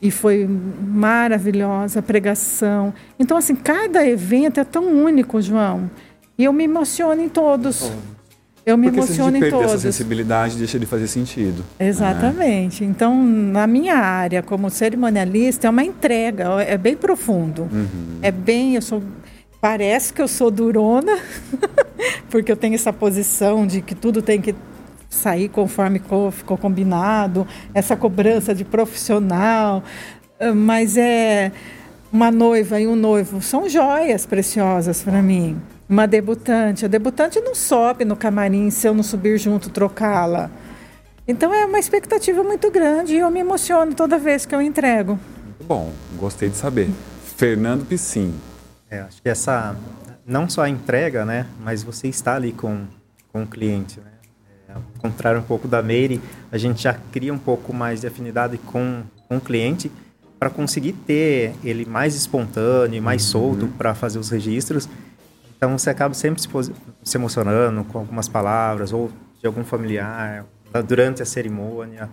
[0.00, 2.94] e foi maravilhosa a pregação.
[3.18, 5.90] Então, assim, cada evento é tão único, João.
[6.36, 7.90] E eu me emociono em todos.
[8.64, 9.72] Eu me Porque emociono se a gente em todos.
[9.72, 11.64] essa sensibilidade, deixa de fazer sentido.
[11.78, 11.88] Né?
[11.88, 12.84] Exatamente.
[12.84, 12.90] Né?
[12.90, 17.62] Então, na minha área, como cerimonialista, é uma entrega, é bem profundo.
[17.62, 18.18] Uhum.
[18.20, 19.02] É bem, eu sou
[19.60, 21.18] parece que eu sou durona,
[22.30, 24.54] porque eu tenho essa posição de que tudo tem que
[25.08, 26.00] sair conforme
[26.32, 29.82] ficou combinado, essa cobrança de profissional,
[30.38, 31.50] ah, mas é
[32.12, 35.60] uma noiva e um noivo são joias preciosas para mim.
[35.88, 40.50] Uma debutante, a debutante não sobe no camarim se eu não subir junto trocá-la.
[41.26, 45.18] Então é uma expectativa muito grande e eu me emociono toda vez que eu entrego.
[45.66, 46.88] Bom, gostei de saber.
[47.36, 48.34] Fernando Piscin.
[48.90, 49.76] É, acho que essa,
[50.26, 52.84] não só a entrega, né, mas você está ali com,
[53.32, 54.07] com o cliente, né?
[54.96, 56.20] Ao contrário um pouco da Meire,
[56.50, 59.90] a gente já cria um pouco mais de afinidade com, com o cliente
[60.38, 63.30] para conseguir ter ele mais espontâneo, mais uhum.
[63.30, 64.88] solto para fazer os registros.
[65.56, 66.48] Então você acaba sempre se,
[67.02, 69.10] se emocionando com algumas palavras ou
[69.40, 70.46] de algum familiar
[70.86, 72.08] durante a cerimônia.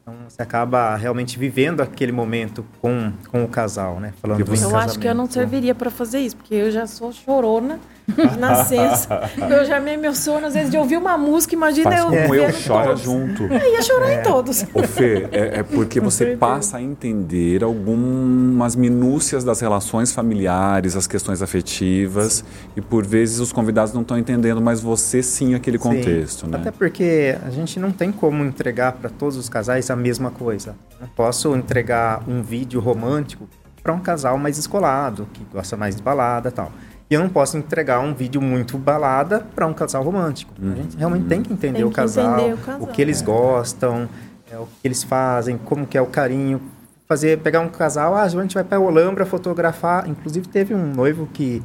[0.00, 4.14] Então você acaba realmente vivendo aquele momento com, com o casal, né?
[4.22, 4.76] Falando eu casamento.
[4.76, 7.78] acho que eu não serviria para fazer isso, porque eu já sou chorona
[8.38, 9.30] nascença.
[9.36, 12.48] eu já me emociono às vezes de ouvir uma música, imagina Faz eu como eu
[12.66, 13.02] chora todos.
[13.02, 13.42] junto.
[13.44, 14.20] Eu ia chorar é.
[14.20, 14.64] em todos.
[14.74, 21.06] Ô Fê, é, é porque você passa a entender algumas minúcias das relações familiares, as
[21.06, 22.44] questões afetivas,
[22.76, 26.50] e por vezes os convidados não estão entendendo, mas você sim aquele contexto, sim.
[26.50, 26.58] né?
[26.58, 30.76] Até porque a gente não tem como entregar para todos os casais a mesma coisa.
[31.00, 33.48] Não posso entregar um vídeo romântico
[33.82, 36.72] para um casal mais escolado, que gosta mais de balada tal.
[37.08, 40.52] E eu não posso entregar um vídeo muito balada para um casal romântico.
[40.60, 40.72] Uhum.
[40.72, 43.22] A gente realmente tem que entender, tem o, casal, entender o, casal, o que eles
[43.22, 43.24] é.
[43.24, 44.08] gostam,
[44.50, 46.60] é, o que eles fazem, como que é o carinho.
[47.08, 50.08] Fazer, pegar um casal, ah, a gente vai para Olambra fotografar.
[50.08, 51.62] Inclusive teve um noivo que,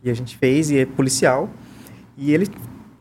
[0.00, 1.50] que a gente fez e é policial.
[2.16, 2.48] E ele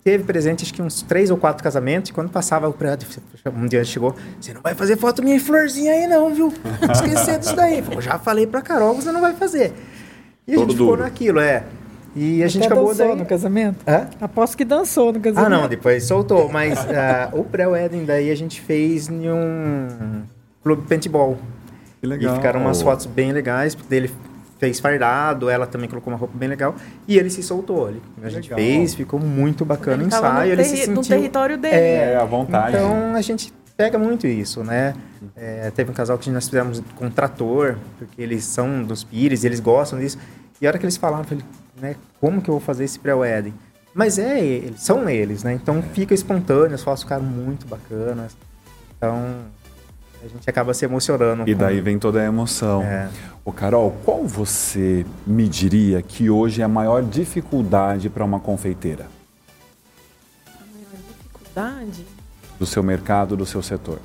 [0.04, 3.08] teve presente acho que uns três ou quatro casamentos, e quando passava o prédio,
[3.56, 6.54] um dia chegou, você não vai fazer foto minha florzinha aí não, viu?
[6.92, 7.84] Esquecer disso daí.
[7.92, 9.74] Eu já falei pra Carol, você não vai fazer.
[10.48, 10.92] E a Todo gente duro.
[10.92, 11.64] ficou naquilo, é.
[12.16, 13.18] E a gente acabou dançou daí...
[13.18, 13.78] no casamento?
[13.86, 14.08] Hã?
[14.22, 15.46] Aposto que dançou no casamento.
[15.46, 16.48] Ah, não, depois soltou.
[16.50, 20.24] Mas uh, o pré-wedding daí a gente fez em um
[20.64, 21.38] clube de paintball.
[22.00, 22.34] Que legal.
[22.34, 24.12] E ficaram umas fotos bem legais, porque ele
[24.58, 26.76] fez fardado, ela também colocou uma roupa bem legal
[27.08, 28.02] e ele se soltou ali.
[28.24, 28.58] A gente legal.
[28.58, 30.54] fez, ficou muito bacana o ensaio.
[30.54, 31.76] Ele se sentiu no território dele.
[31.76, 32.78] É, é, à vontade.
[32.78, 34.96] Então a gente pega muito isso, né?
[35.36, 39.60] É, teve um casal que nós fizemos com trator, porque eles são dos pires, eles
[39.60, 40.18] gostam disso.
[40.62, 41.44] E a hora que eles falaram, eu falei,
[41.80, 43.54] né, como que eu vou fazer esse pré-wedding?
[43.94, 45.54] Mas é eles, são eles, né?
[45.54, 48.36] Então fica espontâneo, as fotos ficaram muito bacanas.
[48.98, 49.46] Então
[50.22, 51.44] a gente acaba se emocionando.
[51.48, 51.60] E com...
[51.60, 52.84] daí vem toda a emoção.
[52.84, 53.10] É.
[53.44, 59.08] Ô Carol, qual você me diria que hoje é a maior dificuldade para uma confeiteira?
[60.48, 62.06] A maior dificuldade?
[62.60, 64.00] Do seu mercado, do seu setor.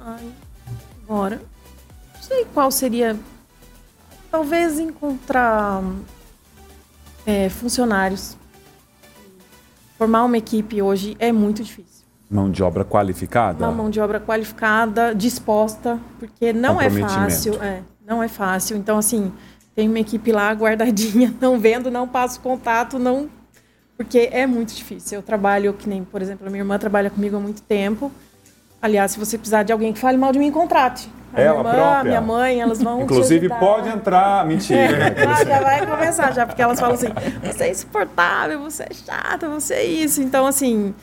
[0.00, 0.30] Ai,
[1.02, 1.40] agora.
[2.14, 3.16] Não sei qual seria
[4.36, 5.82] Talvez encontrar
[7.24, 8.36] é, funcionários.
[9.96, 12.04] Formar uma equipe hoje é muito difícil.
[12.28, 13.64] Mão de obra qualificada?
[13.64, 17.54] Uma mão de obra qualificada, disposta, porque não é fácil.
[17.62, 18.76] É, não é fácil.
[18.76, 19.32] Então, assim,
[19.74, 23.30] tem uma equipe lá guardadinha, não vendo, não passo contato, não.
[23.96, 25.18] Porque é muito difícil.
[25.18, 28.12] Eu trabalho, que nem, por exemplo, a minha irmã trabalha comigo há muito tempo.
[28.80, 31.08] Aliás, se você precisar de alguém que fale mal de mim, contrate.
[31.32, 32.04] A Ela minha irmã, própria.
[32.04, 33.02] minha mãe, elas vão.
[33.02, 34.46] Inclusive, pode entrar.
[34.46, 35.08] Mentira.
[35.08, 37.08] É, já vai começar, já, porque elas falam assim:
[37.42, 40.22] você é insuportável, você é chata, você é isso.
[40.22, 40.94] Então, assim,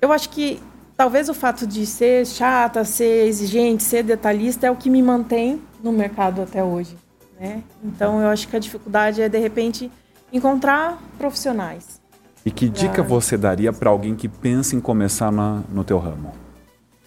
[0.00, 0.62] eu acho que
[0.96, 5.60] talvez o fato de ser chata, ser exigente, ser detalhista é o que me mantém
[5.82, 6.96] no mercado até hoje.
[7.38, 7.62] Né?
[7.82, 9.90] Então, eu acho que a dificuldade é, de repente,
[10.32, 11.99] encontrar profissionais.
[12.44, 16.32] E que dica você daria para alguém que pensa em começar na, no teu ramo?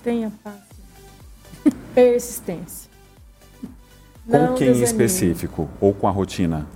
[0.04, 0.56] Tenha paz.
[1.96, 2.92] Persistência.
[4.26, 5.70] Com Não quem em específico?
[5.82, 6.68] Ou com a rotina?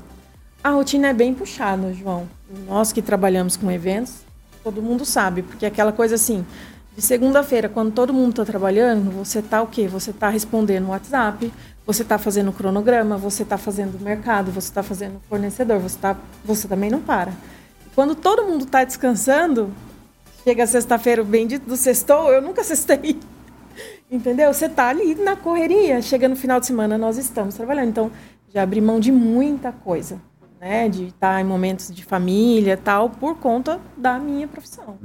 [0.64, 2.28] A rotina é bem puxada, João.
[2.68, 4.16] Nós que trabalhamos com eventos,
[4.64, 6.46] todo mundo sabe, porque é aquela coisa assim,
[6.98, 9.88] de segunda-feira, quando todo mundo está trabalhando, você está o quê?
[9.88, 11.54] Você está respondendo no WhatsApp,
[11.86, 16.68] você está fazendo cronograma, você está fazendo mercado, você está fazendo fornecedor, você, tá, você
[16.68, 17.32] também não para.
[17.98, 19.72] Quando todo mundo está descansando,
[20.44, 23.20] chega sexta-feira, o bendito do sextou, eu nunca sextei.
[24.12, 24.54] Entendeu?
[24.54, 26.00] Você tá ali na correria.
[26.00, 27.90] Chega no final de semana, nós estamos trabalhando.
[27.90, 28.12] Então,
[28.54, 30.22] já abri mão de muita coisa,
[30.62, 30.88] né?
[30.88, 35.00] De estar em momentos de família tal, por conta da minha profissão.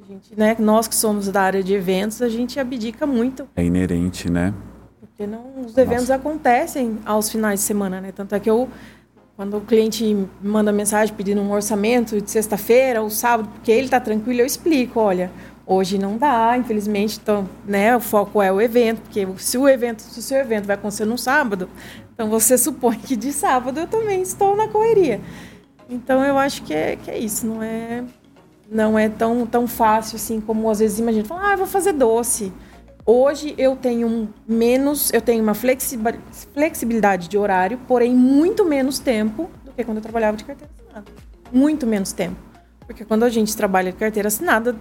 [0.00, 0.54] A gente, né?
[0.60, 3.48] Nós que somos da área de eventos, a gente abdica muito.
[3.56, 4.54] É inerente, né?
[5.00, 6.14] Porque não, os eventos Nossa.
[6.14, 8.12] acontecem aos finais de semana, né?
[8.12, 8.68] Tanto é que eu
[9.38, 14.00] quando o cliente manda mensagem pedindo um orçamento de sexta-feira ou sábado, porque ele está
[14.00, 15.30] tranquilo, eu explico, olha,
[15.64, 20.02] hoje não dá, infelizmente, então, né, o foco é o evento, porque se o evento,
[20.02, 21.70] se o seu evento vai acontecer no sábado,
[22.12, 25.20] então você supõe que de sábado eu também estou na correria.
[25.88, 28.02] Então eu acho que é, que é isso, não é
[28.68, 32.52] não é tão, tão fácil assim como às vezes imagina, fala, ah, vou fazer doce.
[33.10, 39.72] Hoje eu tenho menos, eu tenho uma flexibilidade de horário, porém muito menos tempo do
[39.72, 41.06] que quando eu trabalhava de carteira assinada.
[41.50, 42.36] Muito menos tempo.
[42.86, 44.76] Porque quando a gente trabalha de carteira assinada,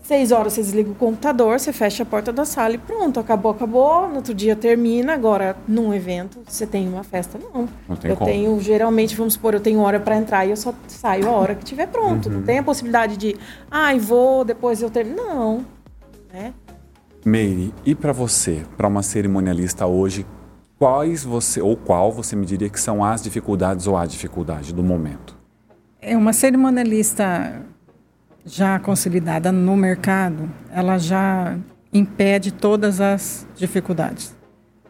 [0.00, 3.50] Seis horas você desliga o computador, você fecha a porta da sala e pronto, acabou,
[3.50, 4.08] acabou.
[4.08, 5.12] No outro dia termina.
[5.12, 7.68] Agora, num evento, você tem uma festa, não.
[7.86, 8.30] Não tem eu como.
[8.30, 11.54] tenho, geralmente, vamos supor, eu tenho hora para entrar e eu só saio a hora
[11.54, 12.30] que tiver pronto.
[12.30, 12.36] Uhum.
[12.36, 13.36] Não tem a possibilidade de,
[13.70, 15.22] ai, vou, depois eu termino.
[15.22, 15.66] Não.
[16.32, 16.54] Né?
[17.28, 20.26] Meire, e para você, para uma cerimonialista hoje,
[20.78, 24.82] quais você ou qual você me diria que são as dificuldades ou a dificuldade do
[24.82, 25.36] momento?
[26.00, 27.60] É uma cerimonialista
[28.46, 31.58] já consolidada no mercado, ela já
[31.92, 34.34] impede todas as dificuldades.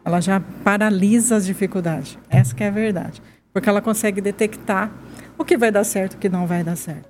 [0.05, 2.17] Ela já paralisa as dificuldades.
[2.29, 3.21] Essa que é a verdade.
[3.51, 4.89] Porque ela consegue detectar
[5.37, 7.09] o que vai dar certo o que não vai dar certo.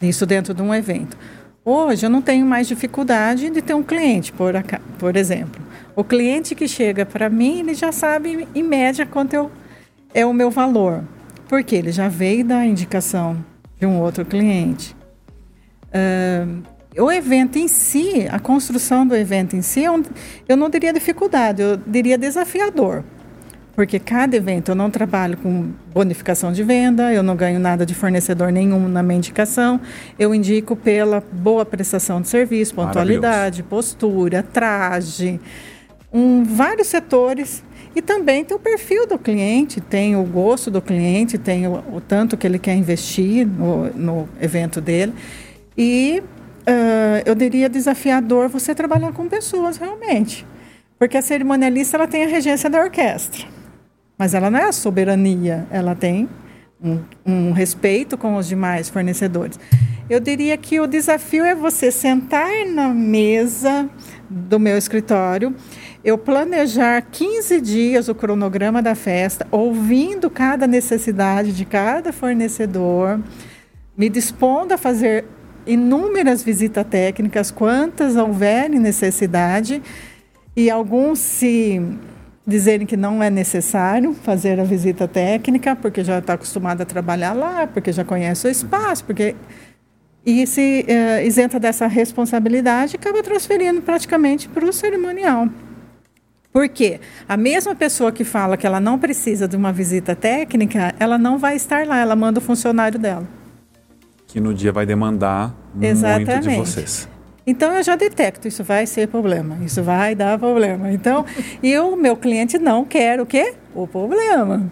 [0.00, 1.16] Isso dentro de um evento.
[1.64, 4.54] Hoje eu não tenho mais dificuldade de ter um cliente, por,
[4.98, 5.60] por exemplo.
[5.94, 9.50] O cliente que chega para mim, ele já sabe em média quanto eu,
[10.14, 11.04] é o meu valor.
[11.48, 13.44] Porque ele já veio da indicação
[13.78, 14.96] de um outro cliente.
[15.92, 16.46] Ah,
[16.98, 20.02] o evento em si, a construção do evento em si, é um-
[20.48, 23.04] eu não diria dificuldade, eu diria desafiador.
[23.74, 27.94] Porque cada evento eu não trabalho com bonificação de venda, eu não ganho nada de
[27.94, 29.80] fornecedor nenhum na minha indicação.
[30.18, 35.40] Eu indico pela boa prestação de serviço, pontualidade, postura, traje,
[36.12, 37.62] um, vários setores.
[37.94, 42.00] E também tem o perfil do cliente, tem o gosto do cliente, tem o, o
[42.00, 45.12] tanto que ele quer investir no, no evento dele.
[45.76, 46.22] E
[46.66, 50.46] ah, eu diria desafiador você trabalhar com pessoas realmente.
[50.98, 53.46] Porque a cerimonialista ela tem a regência da orquestra.
[54.20, 56.28] Mas ela não é a soberania, ela tem
[56.78, 59.58] um, um respeito com os demais fornecedores.
[60.10, 63.88] Eu diria que o desafio é você sentar na mesa
[64.28, 65.56] do meu escritório,
[66.04, 73.20] eu planejar 15 dias o cronograma da festa, ouvindo cada necessidade de cada fornecedor,
[73.96, 75.24] me dispondo a fazer
[75.66, 79.82] inúmeras visitas técnicas, quantas houverem necessidade,
[80.54, 81.80] e alguns se
[82.50, 87.32] dizerem que não é necessário fazer a visita técnica, porque já está acostumado a trabalhar
[87.32, 89.34] lá, porque já conhece o espaço, porque
[90.26, 95.48] e se eh, isenta dessa responsabilidade, acaba transferindo praticamente para o cerimonial.
[96.52, 97.00] Por quê?
[97.28, 101.38] A mesma pessoa que fala que ela não precisa de uma visita técnica, ela não
[101.38, 103.26] vai estar lá, ela manda o funcionário dela.
[104.26, 106.56] Que no dia vai demandar muito de Exatamente.
[106.56, 107.08] vocês.
[107.50, 110.92] Então eu já detecto, isso vai ser problema, isso vai dar problema.
[110.92, 111.24] Então,
[111.62, 113.54] e o meu cliente não quer o quê?
[113.74, 114.70] O problema.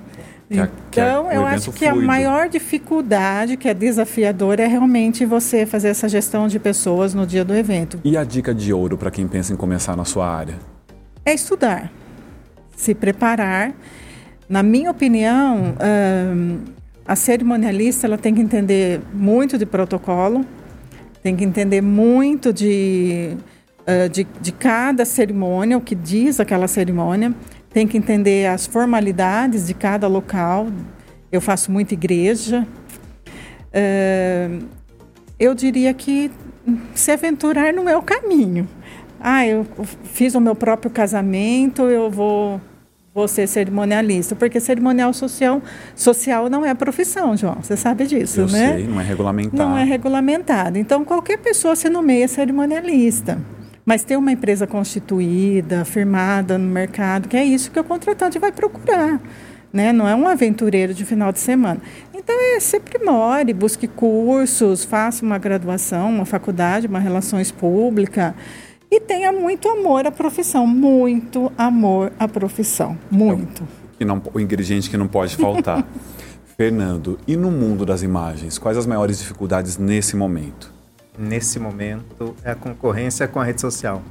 [0.50, 2.06] Que a- que a- Então, eu acho que a fluido.
[2.06, 7.44] maior dificuldade, que é desafiadora, é realmente você fazer essa gestão de pessoas no dia
[7.44, 8.00] do evento.
[8.04, 10.54] E a dica de ouro para quem pensa em começar na sua área?
[11.24, 11.90] É estudar,
[12.76, 13.72] se preparar.
[14.48, 16.60] Na minha opinião, ahn,
[17.06, 20.46] a cerimonialista ela tem que entender muito de protocolo,
[21.22, 23.36] tem que entender muito de,
[23.86, 27.34] ah, de, de cada cerimônia, o que diz aquela cerimônia,
[27.70, 30.68] tem que entender as formalidades de cada local.
[31.30, 32.66] Eu faço muita igreja.
[33.72, 34.58] Ah,
[35.38, 36.30] eu diria que
[36.94, 38.68] se aventurar não é o caminho.
[39.20, 39.66] Ah, eu
[40.04, 42.60] fiz o meu próprio casamento, eu vou,
[43.18, 44.36] vou ser cerimonialista.
[44.36, 45.60] Porque cerimonial social,
[45.94, 47.56] social não é profissão, João.
[47.60, 48.74] Você sabe disso, Eu né?
[48.74, 49.56] sei, não é regulamentado.
[49.56, 50.78] Não é regulamentado.
[50.78, 53.38] Então, qualquer pessoa se nomeia cerimonialista.
[53.84, 58.52] Mas ter uma empresa constituída, firmada no mercado, que é isso que o contratante vai
[58.52, 59.20] procurar.
[59.72, 59.92] Né?
[59.92, 61.80] Não é um aventureiro de final de semana.
[62.14, 68.32] Então, é, se aprimore, busque cursos, faça uma graduação, uma faculdade, uma relações públicas.
[68.90, 70.66] E tenha muito amor à profissão.
[70.66, 72.96] Muito amor à profissão.
[73.10, 73.66] Muito.
[73.98, 75.86] Que não, o ingrediente que não pode faltar.
[76.56, 80.72] Fernando, e no mundo das imagens, quais as maiores dificuldades nesse momento?
[81.16, 84.02] Nesse momento é a concorrência com a rede social.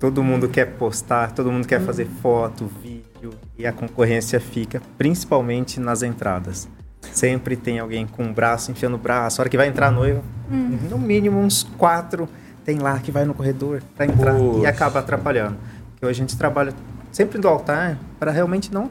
[0.00, 5.78] Todo mundo quer postar, todo mundo quer fazer foto, vídeo e a concorrência fica principalmente
[5.78, 6.68] nas entradas.
[7.00, 9.40] Sempre tem alguém com o braço enfiando o braço.
[9.40, 10.22] A hora que vai entrar a noiva,
[10.90, 12.28] no mínimo uns quatro
[12.66, 14.58] tem lá que vai no corredor para entrar Poxa.
[14.60, 15.56] e acaba atrapalhando.
[15.92, 16.74] Porque hoje a gente trabalha
[17.12, 18.90] sempre do altar para realmente não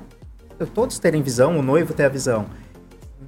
[0.73, 2.45] todos terem visão, o noivo ter a visão.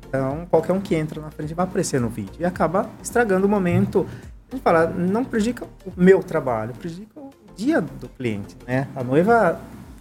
[0.07, 3.49] Então, qualquer um que entra na frente vai aparecer no vídeo e acaba estragando o
[3.49, 4.07] momento.
[4.49, 8.87] A gente fala, não prejudica o meu trabalho, prejudica o dia do cliente, né?
[8.95, 9.59] A noiva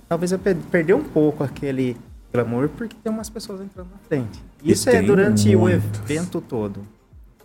[0.08, 1.96] talvez vai per- perder um pouco aquele
[2.32, 4.40] glamour porque tem umas pessoas entrando na frente.
[4.62, 6.00] Isso é durante o muitos.
[6.08, 6.86] evento todo.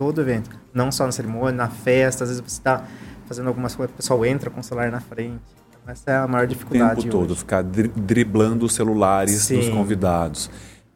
[0.02, 0.50] Todo evento.
[0.74, 2.84] Não só na cerimônia, na festa, às vezes você está
[3.26, 5.40] fazendo algumas coisas, o pessoal entra com o celular na frente.
[5.70, 7.38] Então, essa é a maior O dificuldade tempo todo, hoje.
[7.38, 9.70] ficar dri- driblando os celulares dos Sim.
[9.72, 10.50] convidados.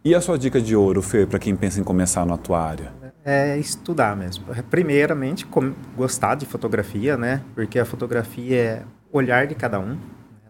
[0.05, 2.93] E a sua dica de ouro, Fer, para quem pensa em começar na tua área?
[3.25, 4.45] é estudar mesmo.
[4.71, 5.45] Primeiramente,
[5.97, 7.43] gostar de fotografia, né?
[7.57, 8.83] Porque a fotografia é
[9.13, 9.99] olhar de cada um, né?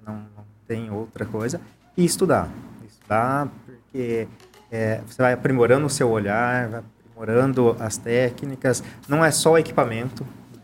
[0.06, 1.58] não, não, tem outra coisa.
[1.96, 2.50] E estudar.
[2.86, 4.28] Estudar porque
[4.70, 6.82] é, você vai aprimorando o seu olhar, vai
[7.16, 8.84] aprimorando as técnicas.
[9.08, 10.24] Não é só equipamento.
[10.54, 10.60] Né?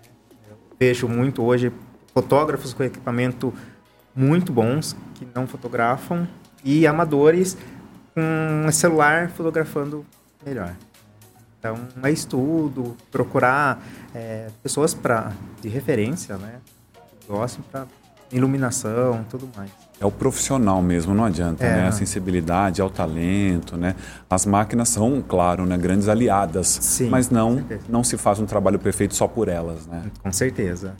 [0.50, 1.72] Eu vejo muito hoje
[2.12, 3.53] fotógrafos com equipamento
[4.14, 6.28] muito bons que não fotografam
[6.62, 7.57] e amadores
[8.14, 10.05] com celular fotografando
[10.44, 10.74] melhor.
[11.59, 13.82] Então, é estudo, procurar
[14.14, 15.32] é, pessoas pra,
[15.62, 16.61] de referência, né?
[17.20, 17.86] Que gostem para
[18.30, 19.70] iluminação tudo mais.
[20.03, 21.76] É o profissional mesmo, não adianta, é.
[21.76, 21.86] né?
[21.86, 23.94] A sensibilidade, ao talento, né?
[24.28, 28.80] As máquinas são, claro, né, grandes aliadas, Sim, mas não, não se faz um trabalho
[28.80, 30.03] perfeito só por elas, né?
[30.20, 30.94] Com certeza.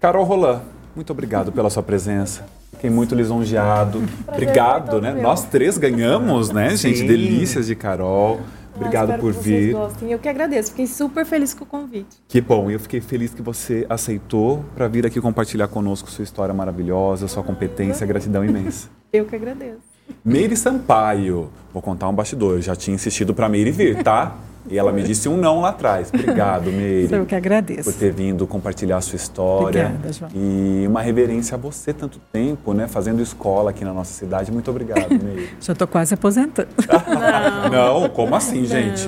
[0.00, 0.62] Carol Roland,
[0.96, 2.44] muito obrigado pela sua presença.
[2.72, 4.02] Fiquei muito lisonjeado.
[4.26, 5.12] Obrigado, né?
[5.12, 6.98] Nós três ganhamos, né, gente?
[6.98, 7.06] Sim.
[7.06, 8.40] Delícias de Carol.
[8.80, 9.72] Obrigado por vir.
[9.72, 10.10] Gostem.
[10.10, 12.16] Eu que agradeço, fiquei super feliz com o convite.
[12.26, 16.54] Que bom, eu fiquei feliz que você aceitou para vir aqui compartilhar conosco sua história
[16.54, 18.88] maravilhosa, sua competência, gratidão imensa.
[19.12, 19.90] Eu que agradeço.
[20.24, 24.36] Meire Sampaio, vou contar um bastidor, eu já tinha insistido para Meire vir, tá?
[24.68, 26.10] E ela me disse um não lá atrás.
[26.12, 27.12] Obrigado, Meire.
[27.12, 27.90] Eu que agradeço.
[27.90, 29.86] Por ter vindo compartilhar a sua história.
[29.86, 30.30] Obrigada, João.
[30.34, 32.86] E uma reverência a você tanto tempo, né?
[32.86, 34.52] Fazendo escola aqui na nossa cidade.
[34.52, 35.50] Muito obrigado, Meire.
[35.60, 36.68] Já estou quase aposentando.
[37.70, 38.00] não.
[38.00, 39.06] não, como assim, gente?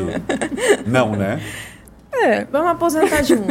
[0.86, 1.40] Não, não né?
[2.12, 3.50] É, vamos aposentar junto.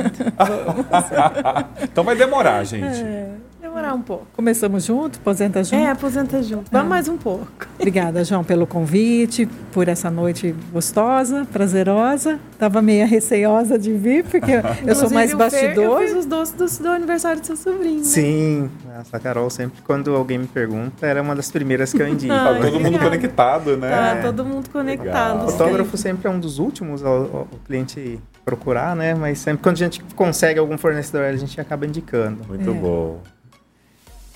[1.84, 3.02] então vai demorar, gente.
[3.02, 3.51] É
[3.82, 4.28] demorar um pouco.
[4.34, 5.76] Começamos junto, aposenta junto?
[5.76, 6.72] É, aposenta junto.
[6.72, 6.90] Vamos é.
[6.90, 7.48] mais um pouco.
[7.76, 12.40] Obrigada, João, pelo convite, por essa noite gostosa, prazerosa.
[12.52, 14.52] Estava meio receiosa de vir, porque
[14.86, 16.02] eu sou mais bastidor.
[16.02, 18.00] Eu fiz os doces do, do, aniversário do seu sobrinho.
[18.00, 18.04] Né?
[18.04, 18.70] Sim,
[19.00, 22.32] essa Carol sempre, quando alguém me pergunta, era uma das primeiras que eu indico.
[22.42, 23.90] Tá todo mundo conectado, né?
[23.90, 25.46] Tá, todo mundo conectado.
[25.46, 29.14] O fotógrafo sempre é um dos últimos ao, cliente procurar, né?
[29.14, 32.44] Mas sempre quando a gente consegue algum fornecedor, a gente acaba indicando.
[32.48, 32.74] Muito é.
[32.74, 33.22] bom.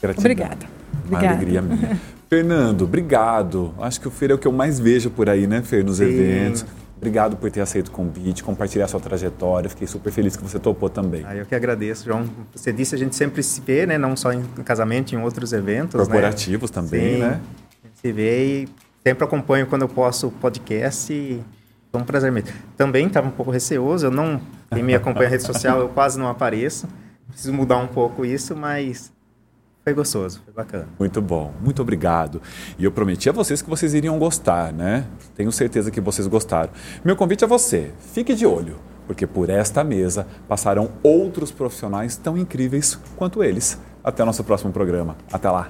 [0.06, 0.32] Gratidão.
[0.32, 0.66] Obrigada.
[0.94, 1.28] Uma Obrigada.
[1.28, 2.02] alegria minha.
[2.30, 3.74] Fernando, obrigado.
[3.80, 5.98] Acho que o Fer é o que eu mais vejo por aí, né, Fer, nos
[5.98, 6.06] Sim.
[6.06, 6.66] eventos.
[6.98, 9.70] Obrigado por ter aceito o convite, compartilhar sua trajetória.
[9.70, 11.24] Fiquei super feliz que você topou também.
[11.26, 12.26] Ah, eu que agradeço, João.
[12.56, 13.98] Você disse, a gente sempre se vê, né?
[13.98, 15.94] Não só em casamento, em outros eventos.
[15.94, 16.06] Né?
[16.06, 16.74] Corporativos né?
[16.74, 17.20] também, Sim.
[17.20, 17.42] né?
[17.84, 18.70] A gente se vê e
[19.06, 21.44] sempre acompanho quando eu posso o podcast e
[21.92, 22.50] foi um prazer mesmo.
[22.76, 24.42] Também estava um pouco receoso, eu não...
[24.74, 26.88] Quem me acompanha na rede social, eu quase não apareço.
[27.30, 29.12] Preciso mudar um pouco isso, mas
[29.86, 30.88] foi gostoso, foi bacana.
[30.98, 32.42] Muito bom, muito obrigado.
[32.80, 35.06] E eu prometi a vocês que vocês iriam gostar, né?
[35.36, 36.72] Tenho certeza que vocês gostaram.
[37.04, 42.36] Meu convite a você, fique de olho, porque por esta mesa passarão outros profissionais tão
[42.36, 43.80] incríveis quanto eles.
[44.04, 45.16] Até o nosso próximo programa.
[45.32, 45.70] Até lá.